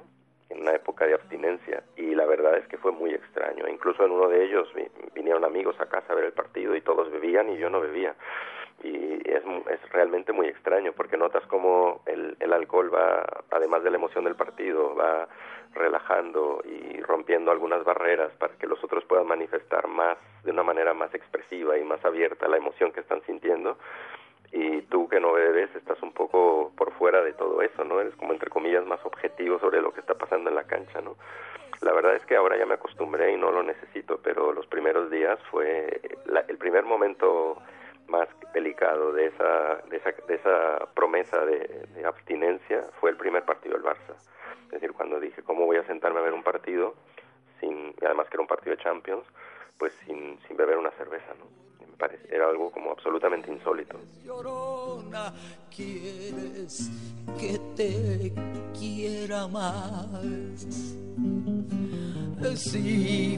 en 0.49 0.61
una 0.61 0.71
época 0.71 1.05
de 1.05 1.13
abstinencia 1.13 1.83
y 1.95 2.15
la 2.15 2.25
verdad 2.25 2.57
es 2.57 2.67
que 2.67 2.77
fue 2.77 2.91
muy 2.91 3.13
extraño. 3.13 3.67
Incluso 3.67 4.03
en 4.03 4.11
uno 4.11 4.27
de 4.27 4.43
ellos 4.43 4.67
vinieron 5.13 5.45
amigos 5.45 5.75
a 5.79 5.85
casa 5.85 6.11
a 6.11 6.15
ver 6.15 6.25
el 6.25 6.33
partido 6.33 6.75
y 6.75 6.81
todos 6.81 7.11
bebían 7.11 7.49
y 7.49 7.57
yo 7.57 7.69
no 7.69 7.79
bebía. 7.79 8.15
Y 8.83 9.21
es, 9.29 9.43
es 9.69 9.89
realmente 9.91 10.31
muy 10.31 10.47
extraño 10.47 10.93
porque 10.93 11.17
notas 11.17 11.45
como 11.47 12.01
el, 12.05 12.37
el 12.39 12.53
alcohol 12.53 12.93
va, 12.93 13.25
además 13.51 13.83
de 13.83 13.91
la 13.91 13.97
emoción 13.97 14.23
del 14.23 14.35
partido, 14.35 14.95
va 14.95 15.27
relajando 15.73 16.61
y 16.65 17.01
rompiendo 17.01 17.51
algunas 17.51 17.83
barreras 17.83 18.31
para 18.39 18.55
que 18.55 18.67
los 18.67 18.83
otros 18.83 19.03
puedan 19.05 19.27
manifestar 19.27 19.87
más, 19.87 20.17
de 20.43 20.51
una 20.51 20.63
manera 20.63 20.93
más 20.93 21.13
expresiva 21.13 21.77
y 21.77 21.83
más 21.83 22.03
abierta 22.05 22.47
la 22.47 22.57
emoción 22.57 22.91
que 22.91 23.01
están 23.01 23.21
sintiendo 23.23 23.77
y 24.51 24.81
tú 24.83 25.07
que 25.07 25.19
no 25.19 25.33
bebes 25.33 25.73
estás 25.75 26.01
un 26.01 26.11
poco 26.11 26.71
por 26.75 26.91
fuera 26.93 27.21
de 27.21 27.33
todo 27.33 27.61
eso, 27.61 27.83
¿no? 27.83 28.01
Eres 28.01 28.15
como 28.15 28.33
entre 28.33 28.49
comillas 28.49 28.85
más 28.85 29.03
objetivo 29.05 29.59
sobre 29.59 29.81
lo 29.81 29.91
que 29.93 29.99
está 29.99 30.15
pasando 30.15 30.49
en 30.49 30.55
la 30.55 30.63
cancha, 30.63 31.01
¿no? 31.01 31.15
La 31.81 31.93
verdad 31.93 32.15
es 32.15 32.25
que 32.25 32.35
ahora 32.35 32.57
ya 32.57 32.65
me 32.65 32.73
acostumbré 32.73 33.31
y 33.31 33.37
no 33.37 33.51
lo 33.51 33.63
necesito, 33.63 34.19
pero 34.23 34.51
los 34.51 34.65
primeros 34.67 35.09
días 35.09 35.39
fue 35.49 36.01
el 36.47 36.57
primer 36.57 36.83
momento 36.83 37.57
más 38.09 38.27
delicado 38.53 39.13
de 39.13 39.27
esa, 39.27 39.77
de 39.89 39.97
esa, 39.97 40.11
de 40.27 40.35
esa 40.35 40.85
promesa 40.93 41.45
de, 41.45 41.87
de, 41.93 42.05
abstinencia 42.05 42.83
fue 42.99 43.11
el 43.11 43.17
primer 43.17 43.43
partido 43.43 43.75
del 43.75 43.83
Barça. 43.83 44.15
Es 44.65 44.71
decir, 44.71 44.93
cuando 44.93 45.19
dije, 45.19 45.41
¿cómo 45.43 45.65
voy 45.65 45.77
a 45.77 45.83
sentarme 45.85 46.19
a 46.19 46.23
ver 46.23 46.33
un 46.33 46.43
partido? 46.43 46.95
sin 47.59 47.93
y 48.01 48.05
además 48.05 48.27
que 48.29 48.35
era 48.35 48.41
un 48.41 48.47
partido 48.47 48.75
de 48.75 48.83
Champions, 48.83 49.25
pues 49.77 49.93
sin, 50.05 50.39
sin 50.47 50.57
beber 50.57 50.77
una 50.77 50.91
cerveza, 50.91 51.33
¿no? 51.37 51.69
era 52.29 52.47
algo 52.47 52.71
como 52.71 52.91
absolutamente 52.91 53.51
insólito. 53.51 53.99
Llorona, 54.23 55.33
quieres 55.75 56.89
que 57.37 57.59
te 57.75 58.31
quiera 58.77 59.47
más. 59.49 60.07
Sí, 62.55 63.37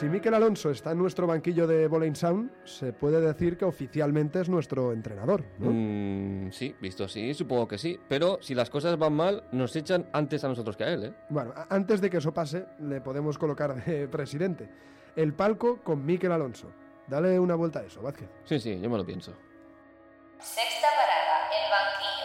Si 0.00 0.06
Miquel 0.08 0.32
Alonso 0.32 0.70
está 0.70 0.92
en 0.92 0.98
nuestro 0.98 1.26
banquillo 1.26 1.66
de 1.66 1.86
Bowling 1.86 2.14
Sound, 2.14 2.50
se 2.64 2.94
puede 2.94 3.20
decir 3.20 3.58
que 3.58 3.66
oficialmente 3.66 4.40
es 4.40 4.48
nuestro 4.48 4.94
entrenador, 4.94 5.44
¿no? 5.58 5.70
Mm, 5.70 6.50
sí, 6.52 6.74
visto 6.80 7.04
así, 7.04 7.34
supongo 7.34 7.68
que 7.68 7.76
sí. 7.76 8.00
Pero 8.08 8.38
si 8.40 8.54
las 8.54 8.70
cosas 8.70 8.96
van 8.98 9.12
mal, 9.12 9.44
nos 9.52 9.76
echan 9.76 10.08
antes 10.14 10.42
a 10.42 10.48
nosotros 10.48 10.78
que 10.78 10.84
a 10.84 10.88
él, 10.94 11.04
¿eh? 11.04 11.14
Bueno, 11.28 11.52
antes 11.68 12.00
de 12.00 12.08
que 12.08 12.16
eso 12.16 12.32
pase, 12.32 12.64
le 12.78 13.02
podemos 13.02 13.36
colocar 13.36 13.84
de 13.84 14.08
presidente. 14.08 14.70
El 15.16 15.34
palco 15.34 15.80
con 15.84 16.06
Miquel 16.06 16.32
Alonso. 16.32 16.72
Dale 17.06 17.38
una 17.38 17.54
vuelta 17.54 17.80
a 17.80 17.82
eso, 17.82 18.00
Vázquez. 18.00 18.30
Sí, 18.44 18.58
sí, 18.58 18.80
yo 18.80 18.88
me 18.88 18.96
lo 18.96 19.04
pienso. 19.04 19.32
Sexta 20.38 20.88
parada, 20.96 21.44
el 21.52 21.70
banquillo, 21.70 22.19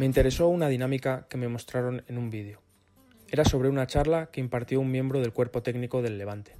Me 0.00 0.06
interesó 0.06 0.48
una 0.48 0.68
dinámica 0.68 1.26
que 1.28 1.36
me 1.36 1.48
mostraron 1.48 2.04
en 2.08 2.16
un 2.16 2.30
vídeo. 2.30 2.62
Era 3.28 3.44
sobre 3.44 3.68
una 3.68 3.86
charla 3.86 4.30
que 4.32 4.40
impartió 4.40 4.80
un 4.80 4.90
miembro 4.90 5.20
del 5.20 5.34
cuerpo 5.34 5.62
técnico 5.62 6.00
del 6.00 6.16
Levante. 6.16 6.56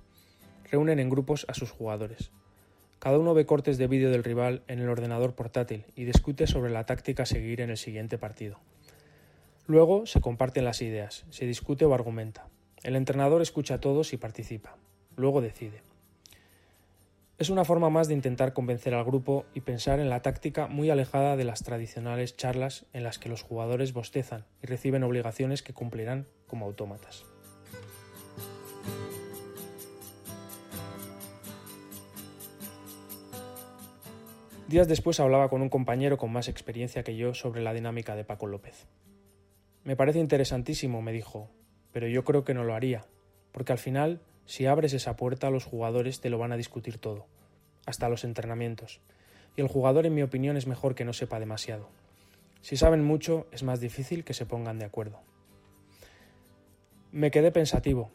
Reúnen 0.71 0.99
en 0.99 1.09
grupos 1.09 1.47
a 1.49 1.55
sus 1.55 1.71
jugadores. 1.71 2.33
Cada 2.99 3.19
uno 3.19 3.33
ve 3.33 3.47
cortes 3.47 3.79
de 3.79 3.87
vídeo 3.87 4.11
del 4.11 4.25
rival 4.25 4.63
en 4.69 4.81
el 4.81 4.91
ordenador 4.91 5.35
portátil 5.35 5.87
y 5.97 6.05
discute 6.05 6.47
sobre 6.47 6.71
la 6.71 6.85
táctica 6.85 7.23
a 7.23 7.27
seguir 7.27 7.63
en 7.63 7.71
el 7.71 7.79
siguiente 7.79 8.19
partido. 8.19 8.61
Luego 9.67 10.05
se 10.05 10.21
comparten 10.21 10.67
las 10.67 10.83
ideas, 10.83 11.25
se 11.31 11.47
discute 11.47 11.87
o 11.87 11.95
argumenta. 11.95 12.47
El 12.83 12.95
entrenador 12.95 13.41
escucha 13.41 13.77
a 13.77 13.81
todos 13.81 14.13
y 14.13 14.19
participa. 14.19 14.77
Luego 15.17 15.41
decide. 15.41 15.81
Es 17.41 17.49
una 17.49 17.65
forma 17.65 17.89
más 17.89 18.07
de 18.07 18.13
intentar 18.13 18.53
convencer 18.53 18.93
al 18.93 19.03
grupo 19.03 19.47
y 19.55 19.63
pensar 19.63 19.99
en 19.99 20.11
la 20.11 20.21
táctica 20.21 20.67
muy 20.67 20.91
alejada 20.91 21.39
de 21.39 21.45
las 21.45 21.63
tradicionales 21.63 22.37
charlas 22.37 22.85
en 22.93 23.03
las 23.03 23.19
que 23.19 23.31
los 23.31 23.41
jugadores 23.41 23.95
bostezan 23.95 24.45
y 24.63 24.67
reciben 24.67 25.05
obligaciones 25.05 25.63
que 25.63 25.73
cumplirán 25.73 26.27
como 26.47 26.67
autómatas. 26.67 27.25
Días 34.69 34.87
después 34.87 35.19
hablaba 35.19 35.49
con 35.49 35.63
un 35.63 35.71
compañero 35.71 36.19
con 36.19 36.31
más 36.31 36.47
experiencia 36.47 37.05
que 37.05 37.17
yo 37.17 37.33
sobre 37.33 37.63
la 37.63 37.73
dinámica 37.73 38.17
de 38.17 38.25
Paco 38.25 38.49
López. 38.49 38.87
Me 39.83 39.97
parece 39.97 40.19
interesantísimo, 40.19 41.01
me 41.01 41.13
dijo, 41.13 41.49
pero 41.91 42.07
yo 42.07 42.23
creo 42.23 42.45
que 42.45 42.53
no 42.53 42.65
lo 42.65 42.75
haría, 42.75 43.07
porque 43.51 43.73
al 43.73 43.79
final 43.79 44.21
si 44.51 44.67
abres 44.67 44.95
esa 44.95 45.15
puerta, 45.15 45.49
los 45.49 45.65
jugadores 45.65 46.21
te 46.21 46.29
lo 46.29 46.37
van 46.37 46.51
a 46.51 46.57
discutir 46.57 46.99
todo, 46.99 47.29
hasta 47.87 48.09
los 48.09 48.25
entrenamientos. 48.25 49.01
Y 49.57 49.61
el 49.61 49.69
jugador, 49.69 50.07
en 50.07 50.15
mi 50.17 50.23
opinión, 50.23 50.57
es 50.57 50.67
mejor 50.67 50.97
que 50.97 51.05
no 51.05 51.13
sepa 51.13 51.39
demasiado. 51.39 51.89
Si 52.61 52.77
saben 52.77 53.05
mucho, 53.05 53.47
es 53.53 53.63
más 53.63 53.79
difícil 53.79 54.25
que 54.25 54.35
se 54.35 54.47
pongan 54.47 54.81
de 54.81 54.87
acuerdo. 54.87 55.21
Me 57.13 57.31
quedé 57.31 57.53
pensativo. 57.53 58.11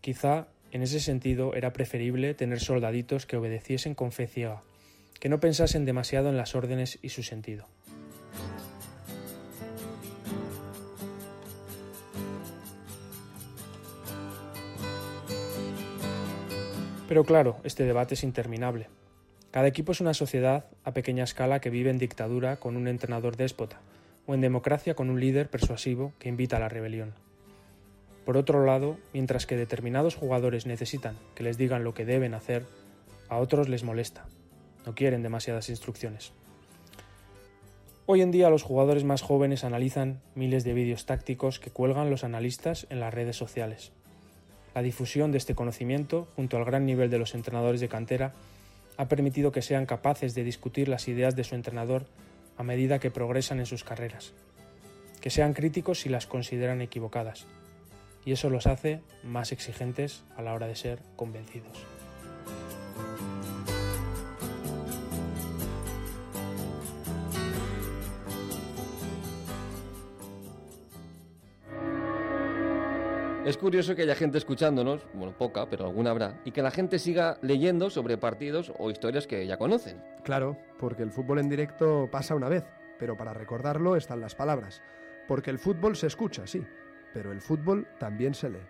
Quizá, 0.00 0.46
en 0.70 0.82
ese 0.82 1.00
sentido, 1.00 1.52
era 1.56 1.72
preferible 1.72 2.32
tener 2.34 2.60
soldaditos 2.60 3.26
que 3.26 3.36
obedeciesen 3.36 3.96
con 3.96 4.12
fe 4.12 4.28
ciega, 4.28 4.62
que 5.18 5.28
no 5.28 5.40
pensasen 5.40 5.84
demasiado 5.84 6.28
en 6.28 6.36
las 6.36 6.54
órdenes 6.54 7.00
y 7.02 7.08
su 7.08 7.24
sentido. 7.24 7.66
Pero 17.12 17.24
claro, 17.24 17.58
este 17.62 17.84
debate 17.84 18.14
es 18.14 18.24
interminable. 18.24 18.88
Cada 19.50 19.66
equipo 19.66 19.92
es 19.92 20.00
una 20.00 20.14
sociedad 20.14 20.64
a 20.82 20.94
pequeña 20.94 21.24
escala 21.24 21.60
que 21.60 21.68
vive 21.68 21.90
en 21.90 21.98
dictadura 21.98 22.56
con 22.56 22.74
un 22.74 22.88
entrenador 22.88 23.36
déspota, 23.36 23.82
o 24.26 24.32
en 24.32 24.40
democracia 24.40 24.94
con 24.94 25.10
un 25.10 25.20
líder 25.20 25.50
persuasivo 25.50 26.14
que 26.18 26.30
invita 26.30 26.56
a 26.56 26.60
la 26.60 26.70
rebelión. 26.70 27.12
Por 28.24 28.38
otro 28.38 28.64
lado, 28.64 28.96
mientras 29.12 29.44
que 29.44 29.58
determinados 29.58 30.14
jugadores 30.14 30.64
necesitan 30.64 31.18
que 31.34 31.42
les 31.42 31.58
digan 31.58 31.84
lo 31.84 31.92
que 31.92 32.06
deben 32.06 32.32
hacer, 32.32 32.64
a 33.28 33.36
otros 33.36 33.68
les 33.68 33.84
molesta. 33.84 34.24
No 34.86 34.94
quieren 34.94 35.22
demasiadas 35.22 35.68
instrucciones. 35.68 36.32
Hoy 38.06 38.22
en 38.22 38.30
día 38.30 38.48
los 38.48 38.62
jugadores 38.62 39.04
más 39.04 39.20
jóvenes 39.20 39.64
analizan 39.64 40.22
miles 40.34 40.64
de 40.64 40.72
vídeos 40.72 41.04
tácticos 41.04 41.60
que 41.60 41.70
cuelgan 41.70 42.08
los 42.08 42.24
analistas 42.24 42.86
en 42.88 43.00
las 43.00 43.12
redes 43.12 43.36
sociales. 43.36 43.92
La 44.74 44.82
difusión 44.82 45.32
de 45.32 45.38
este 45.38 45.54
conocimiento, 45.54 46.28
junto 46.36 46.56
al 46.56 46.64
gran 46.64 46.86
nivel 46.86 47.10
de 47.10 47.18
los 47.18 47.34
entrenadores 47.34 47.80
de 47.80 47.88
cantera, 47.88 48.32
ha 48.96 49.08
permitido 49.08 49.52
que 49.52 49.62
sean 49.62 49.86
capaces 49.86 50.34
de 50.34 50.44
discutir 50.44 50.88
las 50.88 51.08
ideas 51.08 51.36
de 51.36 51.44
su 51.44 51.54
entrenador 51.54 52.06
a 52.56 52.62
medida 52.62 52.98
que 52.98 53.10
progresan 53.10 53.58
en 53.58 53.66
sus 53.66 53.84
carreras, 53.84 54.32
que 55.20 55.30
sean 55.30 55.54
críticos 55.54 56.00
si 56.00 56.08
las 56.08 56.26
consideran 56.26 56.80
equivocadas, 56.80 57.46
y 58.24 58.32
eso 58.32 58.50
los 58.50 58.66
hace 58.66 59.00
más 59.22 59.52
exigentes 59.52 60.24
a 60.36 60.42
la 60.42 60.54
hora 60.54 60.66
de 60.66 60.76
ser 60.76 61.00
convencidos. 61.16 62.01
Es 73.44 73.58
curioso 73.58 73.96
que 73.96 74.02
haya 74.02 74.14
gente 74.14 74.38
escuchándonos, 74.38 75.04
bueno, 75.14 75.36
poca, 75.36 75.66
pero 75.68 75.86
alguna 75.86 76.10
habrá, 76.10 76.40
y 76.44 76.52
que 76.52 76.62
la 76.62 76.70
gente 76.70 77.00
siga 77.00 77.38
leyendo 77.42 77.90
sobre 77.90 78.16
partidos 78.16 78.72
o 78.78 78.88
historias 78.88 79.26
que 79.26 79.44
ya 79.48 79.56
conocen. 79.56 80.00
Claro, 80.22 80.56
porque 80.78 81.02
el 81.02 81.10
fútbol 81.10 81.40
en 81.40 81.48
directo 81.48 82.08
pasa 82.08 82.36
una 82.36 82.48
vez, 82.48 82.62
pero 83.00 83.16
para 83.16 83.34
recordarlo 83.34 83.96
están 83.96 84.20
las 84.20 84.36
palabras. 84.36 84.80
Porque 85.26 85.50
el 85.50 85.58
fútbol 85.58 85.96
se 85.96 86.06
escucha, 86.06 86.46
sí, 86.46 86.64
pero 87.12 87.32
el 87.32 87.40
fútbol 87.40 87.88
también 87.98 88.32
se 88.32 88.48
lee. 88.48 88.62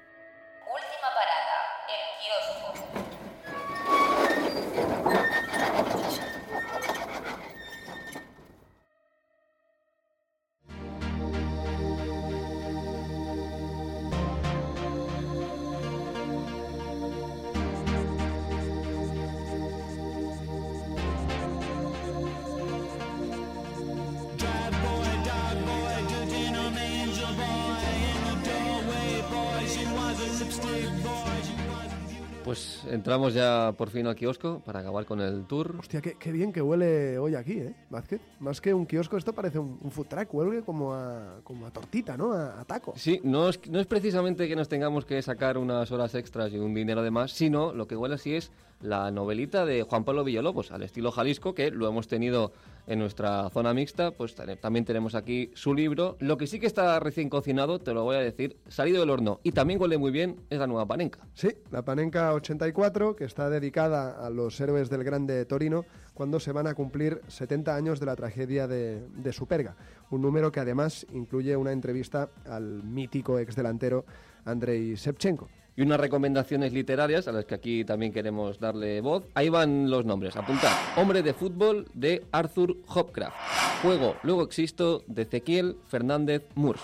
Entramos 33.13 33.35
ya 33.35 33.75
por 33.77 33.91
fin 33.91 34.07
al 34.07 34.15
kiosco 34.15 34.63
para 34.65 34.81
acabar 34.81 35.05
con 35.05 35.21
el 35.21 35.45
tour. 35.45 35.77
Hostia, 35.79 36.01
qué, 36.01 36.15
qué 36.19 36.33
bien 36.33 36.51
que 36.51 36.63
huele 36.63 37.19
hoy 37.19 37.35
aquí, 37.35 37.59
¿eh? 37.59 37.75
Vázquez. 37.91 38.23
Más 38.41 38.59
que 38.59 38.73
un 38.73 38.87
kiosco, 38.87 39.19
esto 39.19 39.35
parece 39.35 39.59
un, 39.59 39.79
un 39.83 39.91
food 39.91 40.07
truck, 40.07 40.33
huele 40.33 40.63
como 40.63 40.95
a, 40.95 41.41
como 41.45 41.67
a 41.67 41.71
tortita, 41.71 42.17
¿no? 42.17 42.33
A, 42.33 42.59
a 42.59 42.65
taco. 42.65 42.95
Sí, 42.97 43.21
no 43.23 43.51
es, 43.51 43.61
no 43.69 43.81
es 43.81 43.87
precisamente 43.87 44.49
que 44.49 44.57
nos 44.57 44.71
tengamos 44.71 45.05
que 45.05 45.21
sacar 45.21 45.59
unas 45.59 45.93
horas 45.93 46.15
extras 46.15 46.55
y 46.55 46.59
un 46.59 46.73
dinero 46.73 47.03
de 47.03 47.11
más, 47.11 47.33
sino 47.33 47.75
lo 47.75 47.87
que 47.87 47.97
huele 47.97 48.15
así 48.15 48.35
es 48.35 48.51
la 48.83 49.11
novelita 49.11 49.65
de 49.65 49.83
Juan 49.83 50.05
Pablo 50.05 50.25
Villalobos, 50.25 50.73
al 50.73 50.83
estilo 50.83 51.13
Jalisco, 51.13 51.55
que 51.55 51.71
lo 51.71 51.89
hemos 51.89 52.09
tenido 52.09 52.53
en 52.87 52.99
nuestra 52.99 53.49
zona 53.51 53.73
mixta, 53.73 54.11
pues 54.11 54.35
también 54.61 54.85
tenemos 54.85 55.15
aquí 55.15 55.51
su 55.55 55.73
libro. 55.73 56.17
Lo 56.19 56.37
que 56.37 56.47
sí 56.47 56.59
que 56.59 56.67
está 56.67 56.99
recién 56.99 57.29
cocinado, 57.29 57.79
te 57.79 57.95
lo 57.95 58.05
voy 58.05 58.17
a 58.17 58.21
decir, 58.21 58.57
salido 58.69 59.01
del 59.01 59.11
horno 59.11 59.41
y 59.43 59.53
también 59.53 59.81
huele 59.81 59.99
muy 59.99 60.11
bien, 60.11 60.41
es 60.51 60.59
la 60.59 60.67
nueva 60.67 60.87
panenca. 60.87 61.21
Sí, 61.35 61.49
la 61.71 61.83
Panenka 61.83 62.35
84, 62.35 63.17
que 63.17 63.25
está 63.25 63.49
dedicada 63.51 64.25
a 64.25 64.31
los 64.31 64.61
héroes 64.61 64.91
del 64.91 65.05
Grande 65.05 65.45
Torino 65.45 65.85
cuando 66.15 66.41
se 66.41 66.53
van 66.53 66.67
a 66.67 66.75
cumplir 66.75 67.21
70 67.29 67.75
años 67.75 68.01
de 68.01 68.07
la 68.07 68.17
tragedia 68.17 68.67
de, 68.67 69.07
de 69.09 69.33
Superga. 69.33 69.77
Un 70.11 70.23
número 70.23 70.51
que 70.53 70.61
además 70.61 71.07
incluye 71.13 71.57
una 71.57 71.73
entrevista 71.73 72.31
al 72.45 72.83
mítico 72.83 73.39
exdelantero 73.39 74.05
Andrei 74.45 74.95
Shevchenko. 74.95 75.62
Y 75.75 75.83
unas 75.83 75.99
recomendaciones 75.99 76.73
literarias 76.73 77.29
a 77.29 77.33
las 77.33 77.47
que 77.47 77.55
aquí 77.55 77.85
también 77.85 78.13
queremos 78.13 78.61
darle 78.61 79.01
voz. 79.01 79.25
Ahí 79.35 79.49
van 79.49 79.91
los 79.91 80.05
nombres, 80.05 80.37
apuntad. 80.37 80.73
Hombre 80.97 81.23
de 81.23 81.33
fútbol 81.33 81.87
de 81.95 82.25
Arthur 82.31 82.77
Hopcraft. 82.89 83.37
Juego, 83.83 84.17
luego 84.23 84.43
existo 84.43 85.03
de 85.07 85.23
Ezequiel 85.23 85.77
Fernández 85.89 86.43
Murs. 86.55 86.83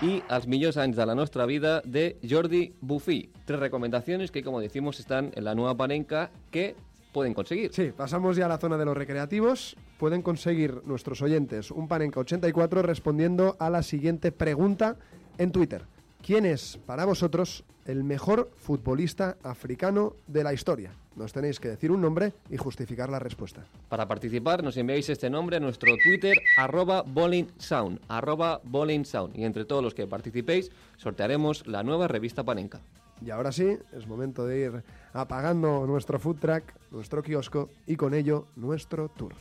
Y 0.00 0.22
Els 0.30 0.46
millors 0.46 0.76
anys 0.76 0.94
de 0.94 1.06
la 1.06 1.14
nostra 1.16 1.44
vida 1.44 1.80
de 1.84 2.18
Jordi 2.22 2.72
Buffy. 2.80 3.30
Tres 3.44 3.58
recomendaciones 3.58 4.30
que, 4.30 4.44
como 4.44 4.60
decimos, 4.60 5.00
están 5.00 5.32
en 5.34 5.42
la 5.42 5.56
nueva 5.56 5.76
panenca 5.76 6.30
que 6.52 6.76
pueden 7.12 7.34
conseguir. 7.34 7.72
Sí, 7.72 7.90
pasamos 7.96 8.36
ya 8.36 8.46
a 8.46 8.48
la 8.48 8.58
zona 8.58 8.76
de 8.76 8.84
los 8.84 8.96
recreativos. 8.96 9.76
Pueden 9.98 10.22
conseguir 10.22 10.82
nuestros 10.84 11.20
oyentes 11.22 11.72
un 11.72 11.88
Panenka 11.88 12.20
84 12.20 12.82
respondiendo 12.82 13.56
a 13.58 13.70
la 13.70 13.82
siguiente 13.82 14.30
pregunta 14.30 14.96
en 15.38 15.50
Twitter. 15.50 15.86
¿Quién 16.24 16.46
es 16.46 16.78
para 16.86 17.04
vosotros 17.04 17.64
el 17.88 18.04
mejor 18.04 18.50
futbolista 18.56 19.38
africano 19.42 20.14
de 20.26 20.44
la 20.44 20.52
historia? 20.52 20.92
Nos 21.16 21.32
tenéis 21.32 21.58
que 21.58 21.70
decir 21.70 21.90
un 21.90 22.02
nombre 22.02 22.34
y 22.50 22.58
justificar 22.58 23.08
la 23.08 23.18
respuesta. 23.18 23.64
Para 23.88 24.06
participar 24.06 24.62
nos 24.62 24.76
enviáis 24.76 25.08
este 25.08 25.30
nombre 25.30 25.56
a 25.56 25.60
nuestro 25.60 25.96
Twitter 26.04 26.36
arroba 26.58 27.02
bowlingsound, 27.02 27.98
arroba 28.06 28.60
bowlingsound. 28.62 29.36
Y 29.36 29.44
entre 29.44 29.64
todos 29.64 29.82
los 29.82 29.94
que 29.94 30.06
participéis 30.06 30.70
sortearemos 30.98 31.66
la 31.66 31.82
nueva 31.82 32.06
revista 32.06 32.44
Panenka. 32.44 32.80
Y 33.24 33.30
ahora 33.30 33.50
sí, 33.50 33.76
es 33.96 34.06
momento 34.06 34.46
de 34.46 34.60
ir 34.60 34.84
apagando 35.12 35.86
nuestro 35.86 36.20
food 36.20 36.36
truck, 36.36 36.64
nuestro 36.92 37.22
kiosco 37.22 37.70
y 37.86 37.96
con 37.96 38.14
ello 38.14 38.46
nuestro 38.54 39.08
tour. 39.08 39.32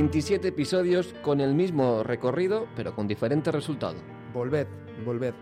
27 0.00 0.48
episodios 0.48 1.12
con 1.20 1.42
el 1.42 1.54
mismo 1.54 2.02
recorrido, 2.02 2.66
pero 2.74 2.94
con 2.94 3.06
diferente 3.06 3.52
resultado. 3.52 3.96
Volved, 4.32 4.66
volved, 5.04 5.34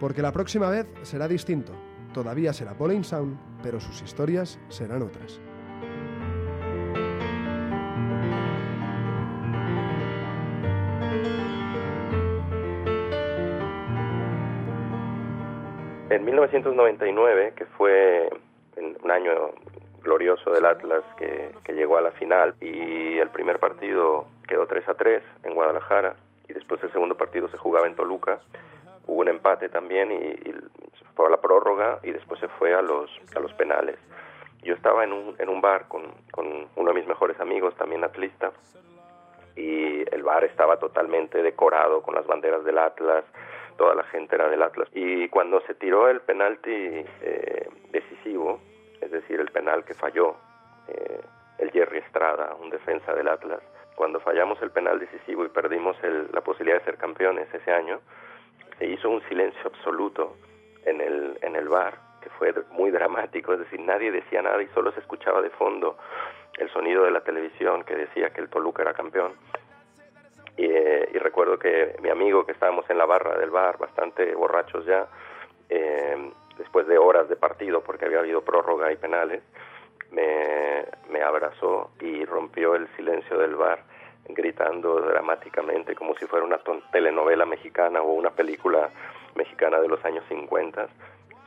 porque 0.00 0.22
la 0.22 0.32
próxima 0.32 0.70
vez 0.70 0.86
será 1.02 1.28
distinto. 1.28 1.74
Todavía 2.14 2.54
será 2.54 2.72
Bowling 2.72 3.02
Sound, 3.02 3.38
pero 3.62 3.78
sus 3.78 4.00
historias 4.00 4.58
serán 4.70 5.02
otras. 5.02 5.38
En 16.08 16.24
1999, 16.24 17.52
que 17.54 17.66
fue 17.66 18.30
un 18.78 19.10
año 19.10 19.52
glorioso 20.06 20.50
del 20.52 20.64
Atlas 20.64 21.02
que, 21.18 21.50
que 21.64 21.72
llegó 21.74 21.98
a 21.98 22.00
la 22.00 22.12
final 22.12 22.54
y 22.60 23.18
el 23.18 23.28
primer 23.30 23.58
partido 23.58 24.26
quedó 24.46 24.66
3 24.66 24.88
a 24.88 24.94
3 24.94 25.22
en 25.42 25.54
Guadalajara 25.54 26.14
y 26.48 26.52
después 26.52 26.82
el 26.82 26.92
segundo 26.92 27.16
partido 27.16 27.48
se 27.48 27.58
jugaba 27.58 27.88
en 27.88 27.96
Toluca, 27.96 28.38
hubo 29.06 29.20
un 29.20 29.28
empate 29.28 29.68
también 29.68 30.12
y, 30.12 30.48
y 30.48 30.54
fue 31.16 31.26
a 31.26 31.30
la 31.30 31.40
prórroga 31.40 31.98
y 32.02 32.12
después 32.12 32.38
se 32.38 32.48
fue 32.48 32.72
a 32.72 32.82
los, 32.82 33.10
a 33.34 33.40
los 33.40 33.52
penales. 33.54 33.98
Yo 34.62 34.74
estaba 34.74 35.04
en 35.04 35.12
un, 35.12 35.34
en 35.38 35.48
un 35.48 35.60
bar 35.60 35.88
con, 35.88 36.02
con 36.30 36.68
uno 36.76 36.92
de 36.92 36.94
mis 36.94 37.06
mejores 37.06 37.38
amigos, 37.40 37.74
también 37.76 38.04
atlista, 38.04 38.52
y 39.56 40.02
el 40.14 40.22
bar 40.22 40.44
estaba 40.44 40.78
totalmente 40.78 41.42
decorado 41.42 42.02
con 42.02 42.14
las 42.14 42.26
banderas 42.26 42.64
del 42.64 42.78
Atlas, 42.78 43.24
toda 43.76 43.94
la 43.94 44.04
gente 44.04 44.34
era 44.34 44.48
del 44.48 44.62
Atlas. 44.62 44.88
Y 44.92 45.28
cuando 45.28 45.60
se 45.62 45.74
tiró 45.74 46.08
el 46.08 46.20
penalti 46.20 46.70
eh, 46.72 47.68
decisivo, 47.90 48.60
es 49.06 49.12
decir, 49.12 49.40
el 49.40 49.50
penal 49.50 49.84
que 49.84 49.94
falló 49.94 50.36
eh, 50.88 51.20
el 51.58 51.70
Jerry 51.70 51.98
Estrada, 51.98 52.54
un 52.60 52.70
defensa 52.70 53.14
del 53.14 53.28
Atlas, 53.28 53.60
cuando 53.96 54.20
fallamos 54.20 54.60
el 54.62 54.70
penal 54.70 54.98
decisivo 55.00 55.44
y 55.44 55.48
perdimos 55.48 55.96
el- 56.04 56.28
la 56.32 56.42
posibilidad 56.42 56.78
de 56.78 56.84
ser 56.84 56.96
campeones 56.98 57.52
ese 57.52 57.72
año, 57.72 58.00
se 58.78 58.86
hizo 58.86 59.08
un 59.08 59.22
silencio 59.28 59.62
absoluto 59.64 60.36
en 60.84 61.00
el, 61.00 61.38
en 61.42 61.56
el 61.56 61.68
bar, 61.68 61.94
que 62.20 62.28
fue 62.30 62.52
muy 62.70 62.90
dramático, 62.90 63.52
es 63.54 63.60
decir, 63.60 63.80
nadie 63.80 64.12
decía 64.12 64.42
nada 64.42 64.62
y 64.62 64.66
solo 64.68 64.92
se 64.92 65.00
escuchaba 65.00 65.40
de 65.40 65.50
fondo 65.50 65.96
el 66.58 66.68
sonido 66.70 67.04
de 67.04 67.10
la 67.10 67.22
televisión 67.22 67.84
que 67.84 67.96
decía 67.96 68.30
que 68.30 68.40
el 68.42 68.48
Toluca 68.48 68.82
era 68.82 68.92
campeón. 68.94 69.32
Y, 70.56 70.66
eh, 70.66 71.08
y 71.12 71.18
recuerdo 71.18 71.58
que 71.58 71.96
mi 72.02 72.08
amigo, 72.10 72.46
que 72.46 72.52
estábamos 72.52 72.88
en 72.90 72.98
la 72.98 73.04
barra 73.06 73.38
del 73.38 73.50
bar, 73.50 73.76
bastante 73.78 74.34
borrachos 74.34 74.86
ya, 74.86 75.06
eh, 75.68 76.30
después 76.58 76.86
de 76.86 76.98
horas 76.98 77.28
de 77.28 77.36
partido, 77.36 77.82
porque 77.82 78.06
había 78.06 78.20
habido 78.20 78.42
prórroga 78.42 78.92
y 78.92 78.96
penales, 78.96 79.42
me, 80.10 80.84
me 81.10 81.22
abrazó 81.22 81.90
y 82.00 82.24
rompió 82.24 82.74
el 82.74 82.88
silencio 82.96 83.38
del 83.38 83.56
bar 83.56 83.82
gritando 84.28 85.00
dramáticamente 85.00 85.94
como 85.94 86.14
si 86.16 86.26
fuera 86.26 86.44
una 86.44 86.58
telenovela 86.90 87.46
mexicana 87.46 88.02
o 88.02 88.12
una 88.12 88.30
película 88.30 88.90
mexicana 89.34 89.80
de 89.80 89.88
los 89.88 90.04
años 90.04 90.24
50. 90.28 90.88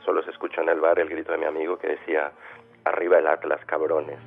Solo 0.04 0.22
se 0.22 0.30
escuchó 0.30 0.62
en 0.62 0.70
el 0.70 0.80
bar 0.80 0.98
el 0.98 1.08
grito 1.08 1.32
de 1.32 1.38
mi 1.38 1.44
amigo 1.44 1.78
que 1.78 1.88
decía, 1.88 2.32
arriba 2.84 3.18
el 3.18 3.26
Atlas, 3.26 3.60
cabrones. 3.66 4.18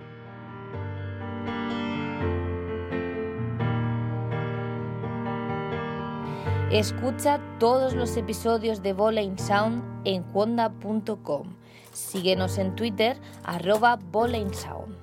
Escucha 6.71 7.39
todos 7.63 7.93
los 7.93 8.17
episodios 8.17 8.83
de 8.83 8.91
Bowling 8.91 9.37
Sound 9.37 10.01
en 10.03 10.23
cuonda.com. 10.23 11.55
Síguenos 11.93 12.57
en 12.57 12.75
Twitter, 12.75 13.17
arroba 13.45 13.95
Bowling 13.95 14.53
Sound. 14.53 14.97